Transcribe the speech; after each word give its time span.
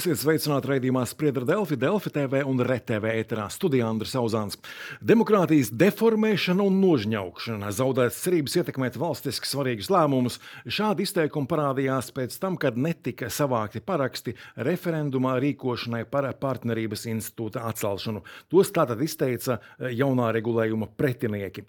Esiet 0.00 0.16
sveicināti 0.16 0.70
raidījumā 0.70 1.02
Spriedra 1.04 1.44
Delfi, 1.44 1.76
Delfi 1.76 2.08
TV 2.14 2.38
un 2.48 2.62
RTV 2.64 3.10
ēterā 3.20 3.50
studijā 3.52 3.84
Andris 3.84 4.14
Auzāns. 4.16 4.56
Demokrātijas 5.04 5.68
deformēšana 5.76 6.64
un 6.64 6.78
nožņaukšana, 6.80 7.68
zaudētas 7.76 8.22
cerības 8.24 8.56
ietekmēt 8.62 8.96
valstiski 8.96 9.50
svarīgus 9.50 9.90
lēmumus. 9.92 10.38
Šādi 10.64 11.04
izteikumi 11.04 11.50
parādījās 11.50 12.08
pēc 12.16 12.38
tam, 12.40 12.56
kad 12.62 12.78
netika 12.80 13.28
savākti 13.28 13.82
paraksti 13.84 14.32
referendumā 14.70 15.34
rīkošanai 15.44 16.06
par 16.08 16.30
partnerības 16.40 17.04
institūta 17.12 17.66
atcelšanu. 17.68 18.24
Tos 18.48 18.72
tātad 18.72 19.04
izteica 19.04 19.58
jaunā 19.84 20.30
regulējuma 20.38 20.88
pretinieki. 20.96 21.66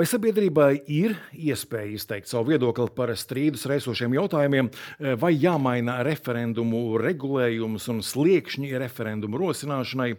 Vai 0.00 0.08
sabiedrībai 0.08 0.70
ir 0.96 1.18
iespēja 1.36 1.92
izteikt 2.00 2.32
savu 2.32 2.54
viedokli 2.54 2.88
par 2.96 3.12
strīdus 3.12 3.68
raisošiem 3.68 4.16
jautājumiem, 4.16 4.72
vai 5.20 5.34
jāmaina 5.36 6.00
referendumu 6.08 6.86
regulējumu? 7.04 7.65
Regulējumus 7.66 7.88
un 7.90 8.02
sliekšņi 8.02 8.78
referendumu 8.78 9.38
rosināšanai, 9.40 10.16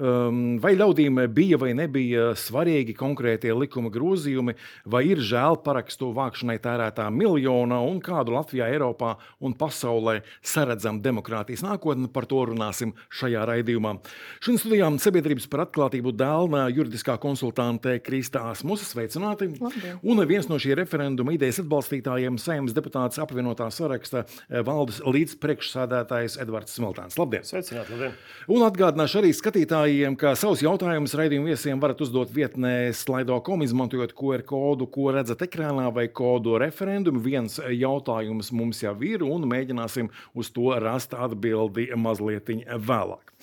vai 0.00 0.72
ļaudīm 0.78 1.18
bija 1.34 1.58
vai 1.60 1.74
nebija 1.76 2.30
svarīgi 2.38 2.94
konkrētie 2.96 3.52
likuma 3.52 3.90
grozījumi, 3.92 4.54
vai 4.88 5.02
ir 5.10 5.20
žēl 5.20 5.58
parakstu 5.64 6.08
vākšanai 6.16 6.56
tērētā 6.62 7.10
miljona 7.12 7.80
un 7.84 8.00
kādu 8.00 8.32
Latvijā, 8.32 8.70
Eiropā 8.72 9.16
un 9.44 9.52
pasaulē 9.58 10.20
saredzam 10.40 11.02
demokrātijas 11.04 11.64
nākotni. 11.66 12.08
Par 12.10 12.24
to 12.30 12.40
runāsim 12.48 12.94
šajā 13.12 13.44
raidījumā. 13.50 13.96
Šodien 14.40 14.62
studijām 14.62 14.96
sabiedrības 15.02 15.48
par 15.52 15.66
atklātību 15.66 16.14
dēlna 16.16 16.64
juridiskā 16.72 17.18
konsultante 17.20 17.98
Kristā 18.04 18.46
Asmusa. 18.54 18.88
Sveicināti! 18.88 19.50
Labdien. 19.60 20.00
Un 20.00 20.24
viens 20.30 20.48
no 20.48 20.56
šī 20.62 20.74
referenduma 20.80 21.36
idejas 21.36 21.60
atbalstītājiem, 21.62 22.40
saimnes 22.40 22.74
deputāts 22.76 23.20
apvienotā 23.20 23.68
saraksta 23.74 24.24
valdes 24.64 25.02
līdzpriekšsādātājs 25.04 26.40
Edvards 26.40 26.78
Smiltāns. 26.78 27.20
Labdien! 27.20 27.44
Sveicināt, 27.44 27.92
labdien! 27.92 28.16
Un 28.50 28.64
atgādināšu 28.66 29.20
arī 29.20 29.34
skatītājiem, 29.36 29.89
ka 30.20 30.32
savus 30.38 30.62
jautājumus 30.64 31.14
raidījumu 31.18 31.50
viesiem 31.50 31.80
varat 31.82 32.00
uzdot 32.04 32.30
vietnē 32.34 32.92
slaido.com, 32.96 33.64
izmantojot 33.64 34.14
QR 34.16 34.44
kodu, 34.46 34.86
ko 34.90 35.10
redzat 35.14 35.42
ekrānā 35.46 35.88
vai 35.94 36.06
kodu 36.08 36.56
referendumu. 36.62 37.22
Viens 37.24 37.58
jautājums 37.58 38.52
mums 38.56 38.82
jau 38.84 38.94
ir, 39.06 39.24
un 39.26 39.48
mēģināsim 39.50 40.10
uz 40.34 40.50
to 40.54 40.72
rast 40.80 41.16
atbildi 41.16 41.88
mazliet 41.98 42.50
vēlāk. 42.90 43.34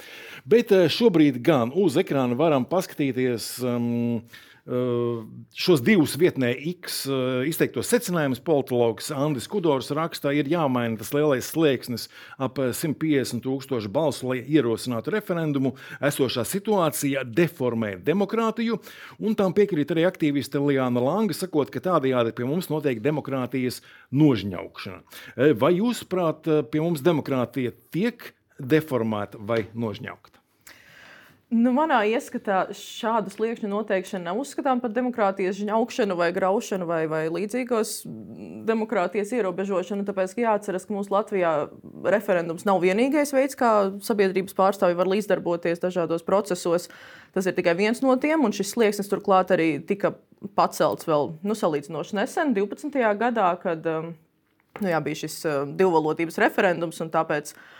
Bet 0.47 0.71
eh, 0.71 0.87
šobrīd 0.91 1.41
gan 1.43 1.73
uz 1.75 1.97
ekrāna 1.99 2.37
varam 2.39 2.67
paskatīties. 2.67 3.57
Um, 3.65 4.21
šos 4.67 5.79
divus 5.79 6.17
vietnē 6.19 6.49
X 6.73 7.05
izteiktos 7.47 7.87
secinājumus 7.87 8.41
politologs 8.43 9.13
Andris 9.15 9.47
Kudors 9.47 9.93
raksta, 9.95 10.33
ir 10.35 10.49
jāmaina 10.51 10.99
tas 10.99 11.13
lielais 11.15 11.47
slieksnis 11.47 12.07
ap 12.35 12.59
150 12.59 13.39
tūkstošu 13.45 13.91
balsu, 13.93 14.27
lai 14.33 14.41
ierosinātu 14.43 15.13
referendumu. 15.15 15.73
Esošā 16.03 16.43
situācija 16.47 17.23
deformē 17.23 17.93
demokrātiju, 18.03 18.79
un 19.23 19.37
tam 19.39 19.55
piekrīt 19.55 19.93
arī 19.95 20.03
aktīviste 20.09 20.59
Liana 20.59 21.03
Langa, 21.03 21.37
sakot, 21.37 21.71
ka 21.71 21.83
tādējādi 21.87 22.35
pie 22.35 22.47
mums 22.49 22.67
notiek 22.73 22.99
demokrātijas 23.03 23.79
nožņaukšana. 24.11 24.99
Vai 25.61 25.77
jūsuprāt, 25.77 26.49
pie 26.73 26.83
mums 26.83 27.05
demokrātija 27.05 27.71
tiek 27.95 28.33
deformēta 28.59 29.39
vai 29.39 29.63
nožņaukta? 29.71 30.43
Nu, 31.47 31.71
manā 31.71 32.01
ieskatā 32.11 32.65
šāda 32.75 33.31
sliekšņa 33.31 33.69
noteikšana 33.71 34.25
nav 34.25 34.39
uzskatāms 34.41 34.81
par 34.83 34.91
demokrātijas 34.91 35.55
žņaukšanu 35.55 36.17
vai 36.19 36.27
graušanu 36.35 36.83
vai, 36.89 37.05
vai 37.07 37.21
līdzīgos 37.31 38.01
demokrātijas 38.67 39.31
ierobežošanu. 39.37 40.03
Tāpēc 40.09 40.33
jāatcerās, 40.41 40.83
ka 40.83 40.95
mūsu 40.97 41.13
Latvijā 41.15 41.53
referendums 42.03 42.67
nav 42.67 42.81
vienīgais 42.83 43.31
veids, 43.31 43.55
kā 43.55 43.71
sabiedrības 44.03 44.57
pārstāvji 44.59 44.99
var 44.99 45.07
līdzdarboties 45.13 45.79
dažādos 45.85 46.27
procesos. 46.27 46.89
Tas 47.31 47.47
ir 47.47 47.55
tikai 47.55 47.77
viens 47.79 48.03
no 48.03 48.17
tiem, 48.19 48.43
un 48.43 48.51
šis 48.51 48.75
slieksnis 48.75 49.07
turklāt 49.07 49.55
arī 49.55 49.77
tika 49.79 50.17
pacelts 50.59 51.07
vēl 51.07 51.31
nu, 51.47 51.55
salīdzinoši 51.55 52.19
nesen, 52.19 52.51
12. 52.59 52.91
gadā, 53.23 53.53
kad 53.63 53.87
um, 53.87 54.11
nu, 54.83 54.91
jā, 54.91 54.99
bija 54.99 55.23
šis 55.23 55.39
uh, 55.47 55.63
divvalodības 55.79 56.43
referendums. 56.43 56.99
Tāpēc 56.99 57.55
Eh, 57.55 57.76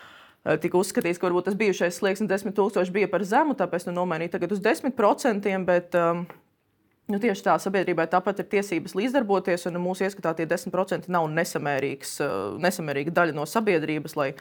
tika 0.64 0.80
uzskatīts, 0.80 1.20
ka 1.20 1.28
varbūt 1.28 1.50
tas 1.50 1.58
bijušais 1.60 2.00
slieksnis 2.00 2.30
10,000 2.32 2.94
bija 2.96 3.10
par 3.12 3.26
zemu, 3.28 3.56
tāpēc 3.60 3.88
nu, 3.90 3.96
nomainīja 4.00 4.38
tagad 4.38 4.56
uz 4.56 4.62
10%. 4.64 5.56
Bet, 5.68 5.98
um, 6.00 6.28
Nu, 7.08 7.22
tieši 7.24 7.46
tā, 7.46 7.54
sabiedrībai 7.64 8.04
tāpat 8.12 8.42
ir 8.44 8.50
tiesības 8.52 8.92
līdzdarboties, 9.00 9.64
un 9.70 9.80
mūsu 9.80 10.04
ieskatā 10.04 10.34
tie 10.36 10.44
10% 10.50 11.08
nav 11.08 11.30
nesamērīgs, 11.32 12.18
eh, 12.20 12.34
nesamērīga 12.60 13.14
daļa 13.16 13.36
no 13.38 13.46
sabiedrības, 13.48 14.18
lai 14.20 14.34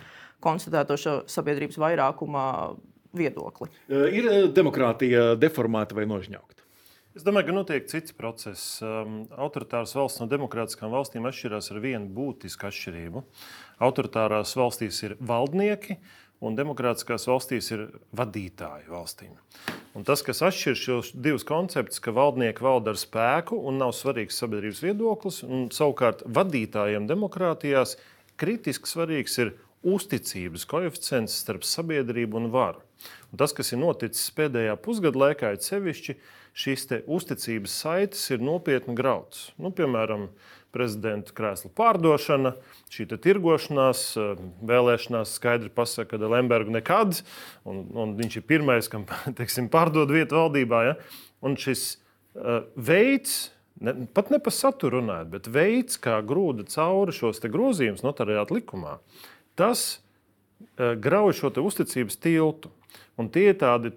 konstatētu 0.42 0.96
šo 0.98 1.14
sabiedrības 1.30 1.78
vairākuma 1.78 2.42
viedokli. 3.14 3.70
Eh, 3.86 4.18
ir 4.18 4.50
demokrātija 4.50 5.36
deformēta 5.38 5.94
vai 5.94 6.08
nožņaukta? 6.10 6.66
Es 7.14 7.22
domāju, 7.22 7.46
ka 7.46 7.52
notiek 7.54 7.86
cits 7.88 8.12
process. 8.12 8.82
Um, 8.82 9.22
autoritāras 9.38 9.94
valsts 9.96 10.20
no 10.20 10.26
demokrātiskām 10.26 10.90
valstīm 10.90 11.24
atšķirās 11.24 11.70
ar 11.72 11.78
vienu 11.80 12.10
būtisku 12.12 12.66
atšķirību. 12.68 13.22
Uh, 13.22 13.65
Autoritārās 13.82 14.54
valstīs 14.56 15.02
ir 15.04 15.16
valdnieki, 15.20 15.98
un 16.44 16.56
demokrātiskās 16.56 17.26
valstīs 17.28 17.70
ir 17.74 17.86
vadītāji 18.16 18.88
valstīm. 18.92 19.34
Un 19.96 20.04
tas, 20.04 20.20
kas 20.24 20.42
atšķir 20.44 20.76
šos 20.76 21.12
divus 21.12 21.44
konceptus, 21.48 22.00
ka 22.04 22.12
valdnieki 22.16 22.64
valda 22.64 22.92
ar 22.92 23.00
spēku 23.00 23.56
un 23.68 23.80
nav 23.80 23.94
svarīgs 23.96 24.36
sabiedrības 24.42 24.82
viedoklis, 24.84 25.42
un 25.44 25.68
savukārt 25.72 26.24
vadītājiem 26.28 27.08
demokrātijās 27.08 27.96
kritiski 28.40 28.90
svarīgs 28.90 29.38
ir 29.40 29.54
uzticības 29.86 30.66
koeficients 30.68 31.36
starp 31.40 31.64
sabiedrību 31.64 32.40
un 32.40 32.50
varu. 32.52 32.82
Un 33.30 33.40
tas, 33.40 33.52
kas 33.56 33.72
ir 33.72 33.80
noticis 33.80 34.32
pēdējā 34.36 34.76
pusgada 34.82 35.20
laikā, 35.20 35.52
ir 35.54 35.64
sevišķi 35.64 36.16
šīs 36.56 36.86
uzticības 37.04 37.80
saites 37.82 38.22
ir 38.32 38.44
nopietni 38.44 38.96
grauds. 38.96 39.50
Nu, 39.60 39.70
piemēram, 39.76 40.30
prezidenta 40.76 41.34
krēsla 41.36 41.72
pārdošana, 41.76 42.52
šī 42.92 43.08
tirgošanās, 43.14 44.04
eh, 44.20 44.44
vēlēšanās 44.68 45.34
skaidri 45.38 45.72
pasaka, 45.72 46.18
ka 46.18 46.30
Lemberga 46.32 46.76
nekad, 46.76 47.22
un, 47.64 47.84
un 47.96 48.14
viņš 48.20 48.40
ir 48.40 48.46
pirmais, 48.48 48.90
kam 48.92 49.08
teiksim, 49.38 49.70
pārdod 49.72 50.12
vietu 50.12 50.38
valdībā. 50.38 50.82
Ja? 50.90 50.96
Un 51.44 51.56
šis 51.60 51.84
uh, 52.36 52.64
veids, 52.76 53.50
ne, 53.80 53.92
pat 54.16 54.32
ne 54.32 54.40
par 54.42 54.54
saturu 54.56 55.02
runājot, 55.02 55.28
bet 55.34 55.50
veids, 55.52 55.98
kā 56.00 56.16
grūda 56.26 56.64
cauri 56.72 57.14
šos 57.14 57.42
grozījumus 57.44 58.04
notariāta 58.06 58.56
likumā, 58.56 58.96
tas 59.58 59.84
uh, 60.80 60.94
grauj 60.96 61.36
šo 61.42 61.52
uzticības 61.62 62.18
tiltu. 62.24 62.72
Un 63.16 63.30
tie 63.32 63.46
ir 63.50 63.56
tādi 63.56 63.90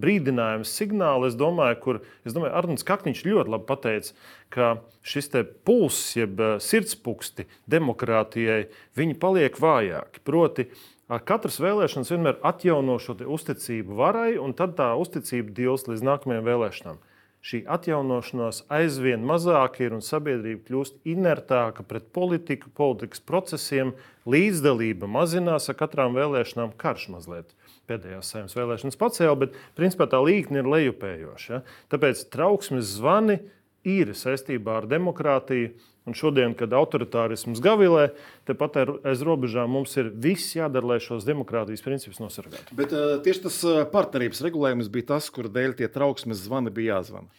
brīdinājumi, 0.00 0.64
signāli, 0.64 1.28
es 1.28 1.36
domāju, 1.36 1.76
kur 1.82 1.98
es 2.24 2.32
domāju, 2.32 2.54
Arnēs 2.56 2.86
Kakniņš 2.88 3.24
ļoti 3.26 3.52
labi 3.52 3.68
pateica, 3.68 4.14
ka 4.54 4.70
šis 5.04 5.28
pulss, 5.68 6.14
jeb 6.16 6.40
eh, 6.40 6.56
sirdspūksti 6.64 7.44
demokrātijai, 7.68 8.70
viņi 8.96 9.18
paliek 9.20 9.58
vājāki. 9.60 10.22
Proti, 10.24 10.68
ar 11.12 11.20
katras 11.28 11.60
vēlēšanas 11.60 12.12
vienmēr 12.14 12.38
atjauno 12.40 12.96
šo 13.02 13.18
uzticību 13.36 13.98
varai, 14.00 14.30
un 14.40 14.56
tad 14.56 14.78
tā 14.78 14.94
uzticība 14.96 15.52
dils 15.52 15.84
līdz 15.90 16.06
nākamajām 16.08 16.48
vēlēšanām. 16.48 17.02
Šī 17.44 17.60
atjaunošanās 17.68 18.62
aizvien 18.72 19.20
mazāk 19.28 19.82
ir 19.84 19.92
un 19.92 20.00
sabiedrība 20.00 20.64
kļūst 20.64 21.02
inertāka 21.04 21.84
pret 21.84 22.06
politiku, 22.16 22.70
politikas 22.72 23.20
procesiem, 23.20 23.92
līdzdalība 24.24 25.04
mazinās 25.04 25.68
ar 25.68 25.76
katrām 25.76 26.16
vēlēšanām, 26.16 26.72
karš 26.80 27.10
mazliet 27.12 27.52
pēdējās 27.88 28.30
saimnes 28.34 28.56
vēlēšanas 28.58 29.00
pacēla, 29.00 29.38
bet 29.44 29.58
principā 29.78 30.08
tā 30.10 30.20
līkne 30.24 30.62
ir 30.62 30.70
lejupējoša. 30.70 31.50
Ja? 31.52 31.60
Tāpēc 31.92 32.26
trauksmes 32.32 32.96
zvani 32.96 33.40
ir 33.86 34.14
saistībā 34.16 34.80
ar 34.82 34.88
demokrātiju. 34.90 35.74
Un 36.04 36.12
šodien, 36.12 36.52
kad 36.52 36.74
autoritārisms 36.76 37.62
gavilē, 37.64 38.10
tepat 38.44 38.74
aiz 39.08 39.22
robežām 39.24 39.70
mums 39.72 39.94
ir 39.96 40.10
viss 40.12 40.52
jādara, 40.52 40.90
lai 40.90 40.98
šos 41.00 41.24
demokrātijas 41.24 41.80
principus 41.80 42.20
nosargātu. 42.20 42.76
Bet 42.76 42.92
uh, 42.92 43.14
tieši 43.24 43.44
tas 43.46 43.56
partnerības 43.88 44.42
regulējums 44.44 44.90
bija 44.92 45.14
tas, 45.14 45.30
kur 45.32 45.48
dēļ 45.48 45.78
tie 45.78 45.88
trauksmes 45.88 46.42
zvani 46.44 46.74
bija 46.76 46.98
jāzvana. 46.98 47.32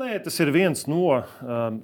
Nē, 0.00 0.14
tas 0.24 0.40
ir 0.40 0.54
viens 0.56 0.86
no 0.88 1.18
uh, 1.18 1.28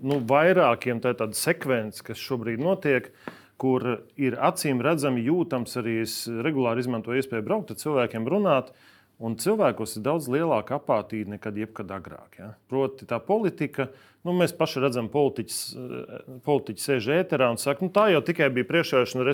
nu, 0.01 0.23
vairākiem 0.25 1.05
tādu 1.05 1.37
sekvencēm, 1.37 2.09
kas 2.09 2.25
šobrīd 2.25 2.65
notiek. 2.73 3.13
Uh, 3.13 3.44
kur 3.61 3.87
ir 4.21 4.37
acīm 4.43 4.83
redzami 4.85 5.23
jūtams 5.27 5.79
arī 5.81 6.01
es 6.03 6.25
regulāri 6.29 6.85
izmantoju 6.85 7.23
iespēju 7.23 7.47
braukt 7.47 7.75
ar 7.75 7.81
cilvēkiem, 7.81 8.29
runāt. 8.31 8.75
Un 9.23 9.37
cilvēkos 9.39 9.93
ir 9.95 10.03
daudz 10.03 10.27
lielāka 10.27 10.81
apātija 10.81 11.29
nekā 11.37 11.53
jebkad 11.55 11.93
agrāk. 11.95 12.35
Ja? 12.41 12.49
Proti, 12.67 13.07
tā 13.07 13.21
politika, 13.23 13.87
nu, 14.27 14.35
mēs 14.35 14.51
paši 14.59 14.83
redzam, 14.83 15.07
politiķis, 15.13 15.59
politiķi 16.43 16.83
sēž 16.83 17.07
ēterā 17.21 17.53
un 17.55 17.61
saka, 17.63 17.87
nu, 17.87 17.93
tā 17.95 18.09
jau 18.11 18.25
tikai 18.27 18.51
bija 18.57 18.67
priekšvēlēšana 18.73 19.29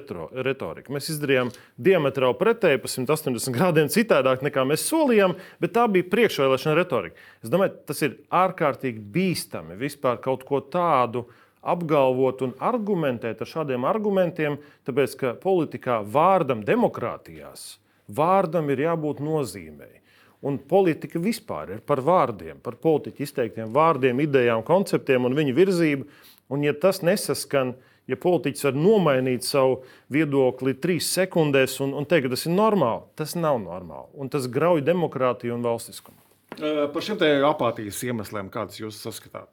retorika. 0.44 0.92
Mēs 0.92 1.08
izdarījām 1.14 1.54
diametrāli 1.80 2.36
pretēji, 2.42 2.82
pa 2.84 2.92
180 2.92 3.56
grādiem 3.56 3.88
citādāk 3.90 4.44
nekā 4.44 4.66
mēs 4.68 4.84
solījām, 4.90 5.38
bet 5.64 5.72
tā 5.78 5.88
bija 5.88 6.10
priekšvēlēšana 6.12 6.76
retorika. 6.76 7.16
Es 7.40 7.52
domāju, 7.52 7.78
tas 7.88 8.04
ir 8.04 8.20
ārkārtīgi 8.28 9.00
bīstami 9.16 9.80
vispār 9.80 10.20
kaut 10.20 10.44
ko 10.44 10.60
tādu 10.60 11.24
apgalvot 11.60 12.42
un 12.46 12.54
argumentēt 12.58 13.42
ar 13.42 13.48
šādiem 13.48 13.84
argumentiem, 13.88 14.58
tāpēc 14.88 15.16
ka 15.20 15.36
politikā 15.40 16.00
vārdam 16.06 16.64
demokrātijās 16.66 17.74
vārdam 18.10 18.70
ir 18.72 18.86
jābūt 18.86 19.22
nozīmei. 19.24 19.98
Un 20.40 20.56
politika 20.64 21.20
vispār 21.20 21.74
ir 21.76 21.82
par 21.84 22.00
vārdiem, 22.00 22.62
par 22.64 22.78
politiķu 22.80 23.26
izteiktiem 23.26 23.74
vārdiem, 23.74 24.22
idejām, 24.24 24.64
konceptiem 24.64 25.28
un 25.28 25.36
viņu 25.36 25.56
virzību. 25.56 26.06
Un, 26.50 26.64
ja 26.64 26.72
tas 26.72 27.02
nesaskan, 27.04 27.74
ja 28.08 28.16
politiķis 28.18 28.70
var 28.70 28.78
nomainīt 28.78 29.44
savu 29.44 29.82
viedokli 30.12 30.74
trīs 30.80 31.10
sekundēs 31.12 31.76
un, 31.84 31.92
un 31.92 32.08
teikt, 32.08 32.26
ka 32.26 32.32
tas 32.34 32.46
ir 32.48 32.56
normāli, 32.56 33.04
tas 33.20 33.36
nav 33.36 33.60
normāli. 33.62 34.08
Un 34.16 34.32
tas 34.32 34.48
grauj 34.50 34.80
demokrātiju 34.86 35.58
un 35.58 35.68
valstiskumu. 35.68 36.16
Par 36.56 37.04
šiem 37.04 37.20
apātijas 37.46 38.00
iemesliem, 38.08 38.48
kādas 38.50 38.80
jūs 38.80 38.96
saskatāt? 39.04 39.46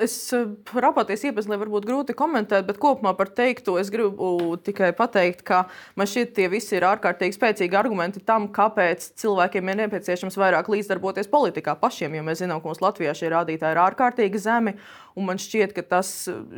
Es 0.00 0.14
eh, 0.32 0.46
apatijas 0.88 1.24
iemeslu 1.28 1.58
varbūt 1.60 1.86
grūti 1.88 2.14
komentēt, 2.16 2.64
bet 2.68 2.78
kopumā 2.80 3.12
par 3.18 3.30
teikto 3.36 3.76
es 3.80 3.90
gribu 3.92 4.56
tikai 4.64 4.92
pateikt, 4.96 5.42
ka 5.46 5.64
man 5.98 6.08
šķiet, 6.08 6.32
tie 6.38 6.48
visi 6.52 6.76
ir 6.78 6.86
ārkārtīgi 6.88 7.36
spēcīgi 7.36 7.76
argumenti 7.78 8.22
tam, 8.24 8.48
kāpēc 8.54 9.10
cilvēkiem 9.20 9.72
ir 9.72 9.80
nepieciešams 9.84 10.38
vairāk 10.40 10.70
līdzdarboties 10.72 11.30
politikā 11.32 11.76
pašiem. 11.80 12.16
Jo 12.16 12.24
mēs 12.26 12.40
zinām, 12.42 12.62
ka 12.62 12.70
mums 12.70 12.82
Latvijā 12.84 13.14
šie 13.16 13.32
rādītāji 13.34 13.76
ir 13.76 13.82
ārkārtīgi 13.84 14.40
zemi. 14.40 14.76
Un 15.18 15.26
man 15.26 15.40
šķiet, 15.42 15.74
ka 15.76 15.84
tas, 15.96 16.10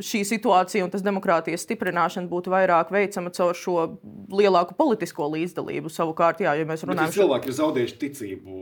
šī 0.05 0.21
situācija 0.29 0.85
un 0.85 0.91
tas 0.93 1.03
demokrātijas 1.03 1.65
stiprināšana 1.65 2.29
būtu 2.31 2.53
vairāk 2.53 2.93
veicama 2.93 3.33
caur 3.33 3.57
šo 3.57 3.77
lielāku 4.31 4.77
politisko 4.77 5.27
līdzdalību. 5.33 5.91
Savukārt, 5.91 6.45
jā, 6.45 6.53
ja 6.59 6.69
mēs 6.69 6.85
runājam 6.85 7.09
par 7.09 7.17
cilvēkiem, 7.17 7.49
ir 7.49 7.59
zaudējuši 7.59 8.01
ticību. 8.05 8.59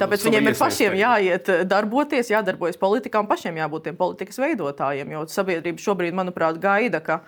Tāpēc 0.00 0.24
viņiem 0.26 0.50
ir 0.50 0.56
pašiem 0.58 0.96
jāiet 0.98 1.50
darboties, 1.68 2.30
jādarbojas 2.32 2.78
politikām, 2.80 3.28
pašiem 3.30 3.60
jābūt 3.60 3.89
tiem 3.90 4.00
politikas 4.00 4.40
veidotājiem. 4.40 5.14
Jo 5.16 5.26
sabiedrība 5.30 5.82
šobrīd, 5.82 6.16
manuprāt, 6.16 6.62
gaida, 6.62 7.02
ka 7.04 7.20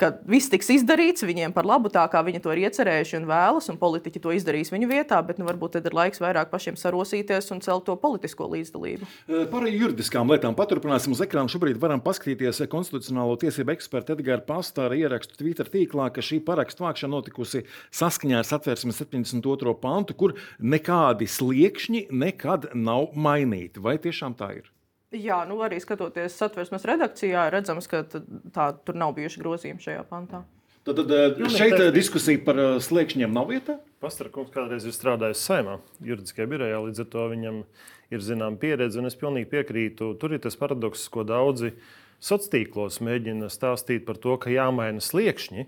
ka 0.00 0.10
viss 0.28 0.48
tiks 0.50 0.70
izdarīts 0.72 1.24
viņiem 1.26 1.52
par 1.52 1.66
labu, 1.68 1.90
tā 1.92 2.02
kā 2.10 2.22
viņi 2.24 2.40
to 2.44 2.52
ir 2.54 2.62
iecerējuši 2.64 3.18
un 3.18 3.26
vēlas, 3.28 3.68
un 3.72 3.78
politiķi 3.80 4.22
to 4.24 4.32
izdarīs 4.32 4.72
viņu 4.72 4.88
vietā, 4.90 5.18
bet 5.26 5.40
nu, 5.40 5.46
varbūt 5.48 5.76
tad 5.76 5.88
ir 5.88 5.96
laiks 5.96 6.22
vairāk 6.22 6.50
pašiem 6.52 6.78
sarosīties 6.80 7.50
un 7.54 7.60
celt 7.64 7.84
to 7.88 7.96
politisko 8.00 8.48
līdzdalību. 8.54 9.08
Par 9.52 9.68
juridiskām 9.68 10.32
lietām 10.32 10.56
paturpināsim 10.58 11.14
uz 11.16 11.20
ekrāna. 11.24 11.52
Šobrīd 11.52 11.80
varam 11.82 12.02
paskatīties 12.04 12.62
konstitucionālo 12.72 13.36
tiesību 13.40 13.74
eksperta 13.74 14.16
Edgara 14.16 14.44
Pastāra 14.46 14.96
ierakstu 14.96 15.36
Twitter 15.40 15.68
tīklā, 15.70 16.08
ka 16.14 16.24
šī 16.24 16.40
parakstu 16.46 16.86
vākšana 16.86 17.18
notikusi 17.18 17.64
saskaņā 18.00 18.40
ar 18.40 18.48
satversmes 18.48 19.02
72. 19.04 19.76
pantu, 19.82 20.16
kur 20.16 20.36
nekādi 20.60 21.28
sliekšņi 21.28 22.06
nekad 22.10 22.70
nav 22.78 23.12
mainīti. 23.16 23.82
Vai 23.84 23.98
tiešām 24.00 24.38
tā 24.38 24.54
ir? 24.62 24.70
Jā, 25.10 25.40
nu 25.48 25.58
arī 25.66 25.80
skatoties 25.82 26.36
satversmes 26.38 26.84
redakcijā, 26.86 27.48
redzams, 27.50 27.88
ka 27.90 28.04
tā, 28.06 28.70
tur 28.86 28.98
nav 28.98 29.16
bijuši 29.16 29.40
grozījumi 29.42 29.82
šajā 29.82 30.04
pantā. 30.06 30.44
Tad, 30.86 30.96
tad 30.96 31.10
eh, 31.12 31.48
šeit 31.50 31.74
eh, 31.76 31.88
diskusija 31.92 32.40
par 32.44 32.58
eh, 32.58 32.68
sliekšņiem 32.80 33.34
nav 33.34 33.50
vieta. 33.50 33.76
Pastrakungs 34.00 34.52
kādreiz 34.54 34.86
ir 34.86 34.94
strādājis 34.96 35.42
saimā, 35.44 35.80
juridiskajā 36.06 36.46
birojā, 36.48 36.78
līdz 36.86 37.02
ar 37.02 37.08
to 37.12 37.26
viņam 37.34 37.58
ir 38.14 38.22
zināma 38.24 38.56
pieredze, 38.62 39.02
un 39.02 39.10
es 39.10 39.18
pilnīgi 39.18 39.50
piekrītu. 39.50 40.14
Tur 40.22 40.36
ir 40.36 40.40
tas 40.46 40.56
paradoks, 40.56 41.02
ko 41.12 41.26
daudzi 41.26 41.74
sociālos 42.20 42.50
tīklos 42.52 43.00
mēģina 43.00 43.48
stāstīt 43.50 44.04
par 44.06 44.18
to, 44.20 44.36
ka 44.40 44.52
jāmaina 44.52 45.00
sliekšņi. 45.00 45.66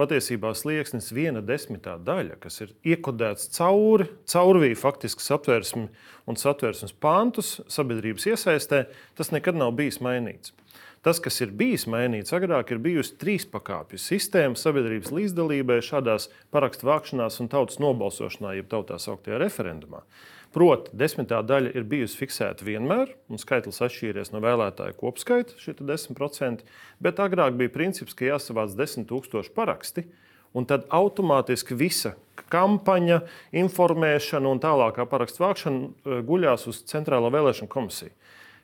Patiesībā 0.00 0.52
slieksnis 0.56 1.12
viena 1.14 1.42
desmitā 1.44 1.98
daļa, 2.00 2.38
kas 2.42 2.60
ir 2.64 2.72
iekodēts 2.82 3.50
cauri, 3.56 4.08
caurvīja 4.26 4.78
faktiski 4.80 5.22
satversmi 5.22 5.86
un 6.26 6.40
satversmes 6.40 6.94
pāntus 6.96 7.60
sabiedrības 7.70 8.26
iesaistē. 8.32 8.86
Tas 9.18 9.30
nekad 9.34 9.58
nav 9.58 9.76
bijis 9.78 10.00
mainīts. 10.02 10.56
Tas, 11.02 11.18
kas 11.18 11.40
ir 11.42 11.50
bijis 11.58 11.88
mainīts 11.90 12.34
agrāk, 12.34 12.70
ir 12.70 12.82
bijusi 12.82 13.16
trīs 13.18 13.46
pakāpju 13.50 13.98
sistēma 13.98 14.58
sabiedrības 14.58 15.10
līdzdalībai 15.10 15.80
šādās 15.82 16.28
parakstu 16.54 16.86
vākšanās 16.86 17.40
un 17.42 17.50
tautas 17.50 17.80
nobalsošanā, 17.82 18.54
jeb 18.58 18.70
tautā 18.70 19.00
sauktajā 19.02 19.40
referendumā. 19.42 20.04
Proti, 20.52 20.92
desmitā 20.92 21.38
daļa 21.48 21.70
ir 21.72 21.86
bijusi 21.88 22.18
fiksēta 22.20 22.66
vienmēr, 22.66 23.14
un 23.32 23.40
skaitlis 23.40 23.80
atšķīries 23.86 24.34
no 24.34 24.42
vēlētāju 24.44 24.98
kopskaita, 25.00 25.56
šie 25.56 25.72
10%, 25.80 26.66
bet 27.00 27.22
agrāk 27.24 27.56
bija 27.56 27.72
princips, 27.72 28.12
ka 28.12 28.28
jāsavāc 28.28 28.74
10 28.76 29.08
000 29.08 29.54
paraksti, 29.56 30.04
un 30.52 30.68
tad 30.68 30.84
automātiski 30.92 31.76
visa 31.80 32.12
kampaņa, 32.52 33.22
informēšana 33.62 34.52
un 34.52 34.60
tālākā 34.60 35.08
parakstu 35.08 35.46
vākšana 35.46 35.88
eh, 35.88 36.20
guļās 36.28 36.68
uz 36.68 36.82
Centrālo 36.90 37.32
vēlēšanu 37.32 37.72
komisiju. 37.72 38.12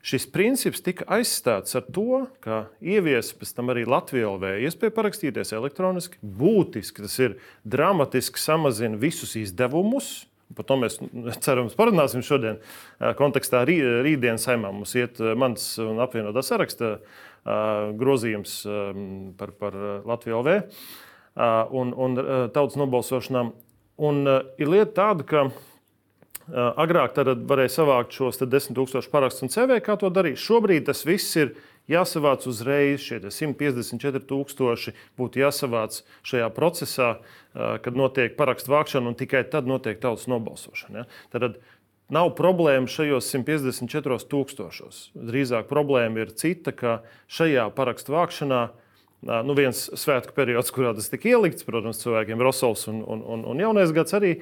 Šis 0.04 0.28
princips 0.30 0.84
tika 0.84 1.08
aizstāts 1.16 1.74
ar 1.74 1.88
to, 1.90 2.28
ka 2.44 2.68
ieviesa 2.84 3.34
pēc 3.40 3.50
tam 3.56 3.72
arī 3.72 3.82
Latvijas 3.88 4.28
LV 4.30 4.52
iespēju 4.68 4.94
parakstīties 4.94 5.50
elektroniski. 5.56 6.20
Būtiski 6.22 7.02
tas 7.02 7.16
ir 7.18 7.34
dramatiski 7.66 8.38
samazina 8.38 9.00
visus 9.00 9.34
izdevumus, 9.40 10.27
Par 10.56 10.66
to 10.68 10.78
mēs 10.80 10.98
cerams 11.44 11.76
parunāsim 11.78 12.24
šodien. 12.24 12.60
Kontekstā 13.18 13.64
rī, 13.68 13.78
rītdienas 14.06 14.48
saimā 14.48 14.72
mums 14.72 14.94
iet 14.98 15.20
mans 15.38 15.70
un 15.82 16.00
apvienotā 16.04 16.44
saraksta 16.46 16.98
grozījums 17.98 18.60
par, 19.38 19.54
par 19.56 19.76
Latviju 20.08 20.42
LV 20.42 20.56
un, 21.80 21.94
un 21.94 22.20
tautas 22.52 22.76
nobalsošanām. 22.80 23.54
Un 23.98 24.22
ir 24.28 24.70
lieta 24.70 24.94
tāda, 25.00 25.24
ka 25.26 25.46
agrāk 26.80 27.18
varēja 27.48 27.74
savākt 27.80 28.16
šos 28.16 28.40
10,000 28.40 29.10
parakstus 29.12 29.44
un 29.44 29.52
CV, 29.52 29.80
kā 29.84 29.98
to 30.00 30.10
darīt. 30.12 30.40
Šobrīd 30.40 30.86
tas 30.88 31.04
viss 31.06 31.36
ir 31.36 31.54
jāsavāc 31.90 32.46
uzreiz. 32.50 33.02
Šie 33.04 33.20
154,000 33.24 34.94
būtu 35.18 35.42
jāsavāc 35.42 36.02
šajā 36.26 36.50
procesā, 36.56 37.10
kad 37.54 37.98
notiek 37.98 38.36
parakstu 38.38 38.74
vākšana, 38.74 39.12
un 39.12 39.18
tikai 39.18 39.44
tad 39.50 39.68
notiek 39.70 40.00
tautas 40.02 40.28
nobalsošana. 40.30 41.04
Ja? 41.04 41.08
Tad 41.34 41.60
nav 42.12 42.32
problēma 42.38 42.90
šajos 42.90 43.28
154,000. 43.34 45.00
Drīzāk 45.28 45.68
problēma 45.70 46.24
ir 46.24 46.34
cita, 46.36 46.72
ka 46.76 47.00
šajā 47.32 47.68
parakstu 47.76 48.16
vākšanā. 48.16 48.62
Nu, 49.18 49.54
viens 49.58 49.88
svētku 49.98 50.30
periods, 50.36 50.70
kurā 50.70 50.92
tas 50.94 51.10
tika 51.10 51.32
ielikts, 51.32 51.66
protams, 51.66 51.98
cilvēkiem 52.04 52.38
Rosovs 52.44 52.86
un, 52.92 53.00
un, 53.02 53.24
un, 53.26 53.42
un 53.50 53.64
Jaunais 53.64 53.90
gads 53.90 54.14
arī 54.14 54.36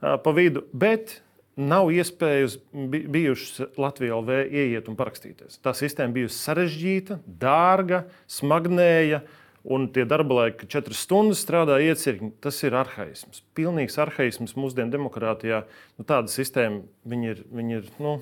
pa 0.00 0.32
vidu, 0.36 0.62
bet 0.70 1.18
nav 1.60 1.90
iespējas 1.94 2.56
bijušas 2.72 3.76
Latvijā 3.80 4.16
LV 4.16 4.40
ieiet 4.48 4.88
un 4.90 4.96
parakstīties. 4.98 5.60
Tā 5.64 5.74
sistēma 5.76 6.14
bijusi 6.16 6.38
sarežģīta, 6.40 7.20
dārga, 7.40 8.04
smagnēja. 8.30 9.22
Un 9.70 9.90
tie 9.92 10.06
darba 10.08 10.38
laiki, 10.38 10.62
ka 10.62 10.66
četras 10.72 11.02
stundas 11.04 11.42
strādāja 11.44 11.92
iecirkņi, 11.92 12.30
tas 12.40 12.56
ir 12.64 12.72
arhaisms. 12.80 13.42
Pilnīgs 13.52 13.98
arhaisms 14.00 14.56
mūsdienu 14.56 14.88
demokrātijā. 14.94 15.66
Nu, 16.00 16.06
tāda 16.08 16.32
sistēma 16.32 16.80
viņi 17.12 17.34
ir, 17.34 17.42
viņi 17.52 17.76
ir 17.76 17.90
nu, 18.00 18.14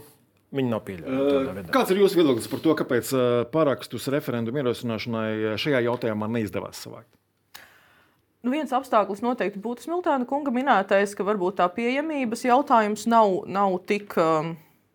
Viņi 0.48 0.70
nav 0.72 0.80
pieļaujami. 0.86 1.66
Kāds 1.68 1.90
ir 1.92 1.98
jūsu 2.00 2.22
viedoklis 2.22 2.48
par 2.48 2.62
to, 2.64 2.72
kāpēc 2.78 3.10
parakstus 3.52 4.08
referendumu 4.14 4.62
ierosināšanai 4.62 5.58
šajā 5.60 5.82
jautājumā 5.84 6.28
neizdevās 6.38 6.80
savākt? 6.86 7.10
Nu, 8.48 8.54
viens 8.56 8.70
apstākļus 8.72 9.20
noteikti 9.20 9.60
būtu 9.60 9.84
Smiltāna 9.84 10.24
kunga 10.24 10.48
minētais, 10.48 11.10
ka 11.12 11.24
varbūt 11.28 11.58
tā 11.58 11.66
pieejamības 11.68 12.46
jautājums 12.46 13.02
nav, 13.04 13.42
nav 13.44 13.74
tik 13.84 14.14
um, 14.16 14.54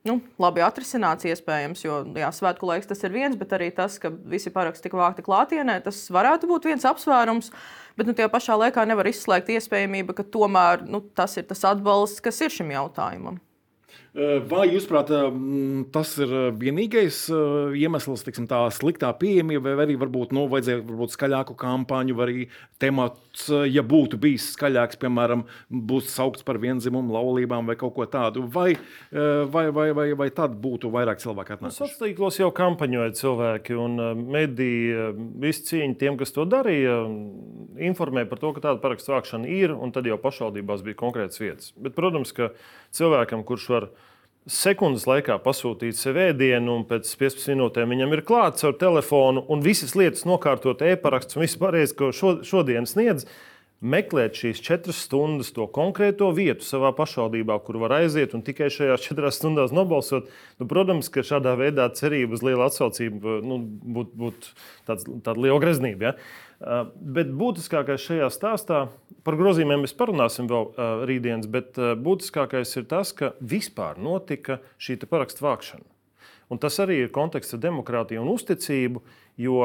nu, 0.10 0.16
labi 0.42 0.64
atrisināts. 0.66 1.28
Iespējams, 1.30 1.84
jo 1.86 2.00
jā, 2.18 2.32
svētku 2.34 2.66
laiks 2.66 2.90
tas 2.90 3.06
ir 3.06 3.14
viens, 3.14 3.38
bet 3.38 3.54
arī 3.54 3.70
tas, 3.78 4.00
ka 4.02 4.10
visi 4.10 4.50
paraksti 4.56 4.88
tika 4.88 4.98
vākti 4.98 5.28
klātienē, 5.28 5.78
tas 5.86 6.02
varētu 6.18 6.50
būt 6.50 6.66
viens 6.72 6.90
apsvērums. 6.90 7.54
Bet 7.94 8.10
nu, 8.10 8.18
tajā 8.18 8.32
pašā 8.34 8.58
laikā 8.58 8.88
nevar 8.90 9.12
izslēgt 9.14 9.54
iespējamību, 9.54 10.18
ka 10.18 10.26
tomēr 10.34 10.88
nu, 10.90 11.06
tas 11.14 11.38
ir 11.38 11.46
tas 11.46 11.62
atbalsts, 11.76 12.26
kas 12.26 12.42
ir 12.42 12.58
šim 12.58 12.74
jautājumam. 12.74 13.38
Vai 14.14 14.68
jūs, 14.70 14.86
prāt, 14.86 15.10
tas 15.90 16.10
ir 16.22 16.34
vienīgais 16.62 17.24
iemesls, 17.74 18.22
tiksim, 18.22 18.46
tā 18.46 18.60
sliktā 18.70 19.10
pieejamība, 19.18 19.74
vai 19.74 19.88
arī 19.88 19.96
varbūt 19.98 20.36
nu, 20.38 20.44
vajadzēja 20.52 20.84
varbūt 20.86 21.16
skaļāku 21.16 21.56
kampaņu, 21.58 22.14
vai 22.20 22.28
arī 22.28 22.44
temats, 22.78 23.48
ja 23.50 23.82
būtu 23.82 24.20
bijis 24.22 24.52
skaļāks, 24.54 25.00
piemēram, 25.02 25.48
būtu 25.74 26.12
saukts 26.14 26.46
par 26.46 26.60
vienzimumu 26.62 27.16
laulībām 27.16 27.66
vai 27.66 27.78
kaut 27.80 27.96
ko 27.98 28.06
tādu, 28.06 28.46
vai, 28.54 28.76
vai, 29.10 29.66
vai, 29.74 29.88
vai, 29.98 30.06
vai 30.22 30.30
tad 30.30 30.60
būtu 30.62 30.94
vairāk 30.94 31.24
cilvēku 31.24 31.58
atnākuši? 31.58 31.80
Sociālos 31.80 32.06
tīklos 32.06 32.38
jau 32.44 32.52
kampaņoja 32.54 33.18
cilvēki, 33.18 33.80
un 33.82 33.98
mediji 34.30 35.10
visi 35.42 35.66
cīņi 35.72 35.98
tiem, 36.06 36.22
kas 36.22 36.38
to 36.38 36.46
darīja, 36.54 37.00
informēja 37.90 38.30
par 38.30 38.46
to, 38.46 38.54
ka 38.54 38.68
tāda 38.70 38.86
parakstu 38.86 39.18
vākšana 39.18 39.50
ir, 39.50 39.74
un 39.74 39.90
tad 39.96 40.06
jau 40.06 40.22
pašvaldībās 40.22 40.86
bija 40.86 41.02
konkrētas 41.02 41.42
vietas. 41.42 41.74
Bet, 41.82 41.98
protams, 41.98 42.30
ka 42.38 42.54
cilvēkam, 42.98 43.44
kurš 43.48 43.70
var 43.74 43.88
sekundes 44.50 45.06
laikā 45.08 45.38
pasūtīt 45.44 45.98
sev 45.98 46.20
ēdienu, 46.20 46.80
un 46.80 46.86
pēc 46.88 47.08
15 47.20 47.54
minūtēm 47.54 47.94
viņam 47.96 48.16
ir 48.18 48.24
klāts 48.28 48.68
ar 48.68 48.76
telefonu, 48.80 49.46
un 49.48 49.64
visas 49.64 49.96
lietas 50.00 50.28
nokārtot 50.28 50.84
e-paraksts 50.84 51.38
un 51.38 51.46
viss 51.46 51.60
pārējais, 51.62 51.96
ko 51.98 52.12
šo, 52.16 52.36
šodien 52.48 52.90
sniedz. 52.90 53.28
Meklēt 53.84 54.38
šīs 54.40 54.62
četras 54.64 55.02
stundas, 55.06 55.52
to 55.56 55.66
konkrēto 55.72 56.30
vietu 56.36 56.66
savā 56.66 56.94
pašvaldībā, 56.96 57.58
kur 57.66 57.82
var 57.82 57.98
aiziet 58.00 58.34
un 58.38 58.44
tikai 58.46 58.70
šajās 58.72 59.04
četrās 59.04 59.40
stundās 59.40 59.74
nobalsot. 59.76 60.30
Nu, 60.62 60.68
protams, 60.72 61.12
ka 61.12 61.26
šādā 61.26 61.56
veidā 61.60 61.90
cerība 61.98 62.38
uz 62.38 62.46
lielu 62.46 62.64
atsaucību 62.64 63.38
nu, 63.44 63.60
būtu 63.98 64.22
būt 64.24 64.48
tāda 64.88 65.36
liela 65.38 65.60
greznība. 65.64 66.14
Ja? 66.14 66.14
Uh, 66.64 66.86
bet 66.96 67.34
būtiskākais 67.36 68.06
šajā 68.08 68.30
stāstā 68.32 68.86
par 69.28 69.38
grozījumiem 69.40 69.84
mēs 69.84 69.96
parunāsim 70.00 70.48
vēl 70.48 70.70
uh, 70.70 71.04
rītdienas, 71.10 71.50
bet 71.52 71.76
uh, 71.82 71.92
būtiskākais 72.00 72.72
ir 72.80 72.88
tas, 72.88 73.12
ka 73.12 73.34
vispār 73.44 74.00
notika 74.00 74.62
šī 74.80 75.02
parakstu 75.04 75.44
vākšana. 75.44 75.84
Un 76.52 76.62
tas 76.62 76.80
arī 76.80 77.02
ir 77.04 77.12
konteksts 77.12 77.58
ar 77.58 77.64
demokrātiju 77.66 78.24
un 78.24 78.32
uzticību, 78.32 79.04
jo 79.44 79.60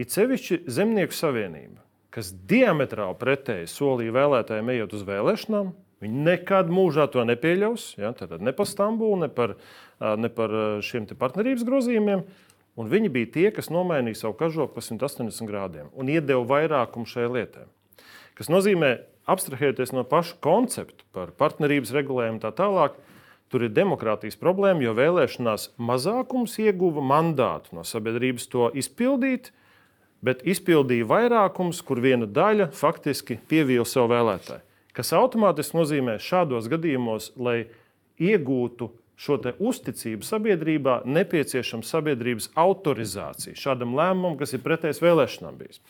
it 0.00 0.16
sevišķi 0.16 0.62
Zemnieku 0.70 1.16
savienība 1.16 1.89
kas 2.14 2.32
diametrāli 2.50 3.16
pretēji 3.20 3.70
solīja 3.70 4.14
vēlētājiem 4.16 4.74
ejot 4.74 4.98
uz 4.98 5.06
vēlēšanām. 5.08 5.72
Viņi 6.00 6.22
nekad 6.24 6.70
mūžā 6.72 7.06
to 7.12 7.24
nepieļaus. 7.28 7.90
Ja, 8.00 8.14
tad 8.16 8.32
ne 8.40 8.54
par 8.56 8.68
Stambulu, 8.68 9.18
ne 9.20 9.28
par, 9.32 9.58
ne 10.00 10.30
par 10.32 10.54
šiem 10.84 11.06
partnerības 11.12 11.66
grozījumiem. 11.68 12.24
Un 12.80 12.88
viņi 12.88 13.10
bija 13.12 13.28
tie, 13.34 13.46
kas 13.52 13.68
nomainīja 13.72 14.22
savu 14.22 14.38
kažoku 14.38 14.76
pa 14.76 14.84
180 14.84 15.48
grādiem 15.48 15.90
un 15.92 16.08
iedeva 16.08 16.40
vairākumu 16.48 17.08
šai 17.08 17.26
lietai. 17.28 17.66
Tas 18.38 18.48
nozīmē, 18.48 18.94
abstrahēties 19.28 19.92
no 19.92 20.06
paša 20.08 20.38
koncepta 20.40 21.04
par 21.12 21.34
partnerības 21.36 21.92
regulējumu 21.98 22.40
tā 22.40 22.54
tālāk. 22.56 22.96
Tur 23.50 23.66
ir 23.66 23.72
demokrātijas 23.74 24.38
problēma, 24.38 24.80
jo 24.84 24.94
vēlēšanās 24.94 25.72
mazākums 25.82 26.54
ieguva 26.62 27.02
mandātu 27.02 27.74
no 27.74 27.82
sabiedrības 27.84 28.46
to 28.48 28.68
izpildīt, 28.78 29.50
bet 30.24 30.42
izpildīja 30.48 31.08
vairākums, 31.08 31.80
kur 31.84 32.00
viena 32.04 32.28
daļa 32.28 32.70
faktiski 32.76 33.38
pievīla 33.50 33.86
sev 33.88 34.10
vēlētāju. 34.12 34.64
Kas 34.96 35.12
automātiski 35.16 35.78
nozīmē 35.78 36.16
šādos 36.20 36.66
gadījumos, 36.70 37.30
lai 37.38 37.70
iegūtu 38.20 38.90
šo 39.20 39.36
uzticību 39.60 40.24
sabiedrībā, 40.24 41.02
nepieciešama 41.04 41.84
sabiedrības 41.86 42.50
autorizācija 42.58 43.56
šādam 43.56 43.94
lēmumam, 43.96 44.38
kas 44.40 44.56
ir 44.56 44.64
pretējs 44.64 45.02
vēlēšanām 45.04 45.60
bijis. 45.60 45.82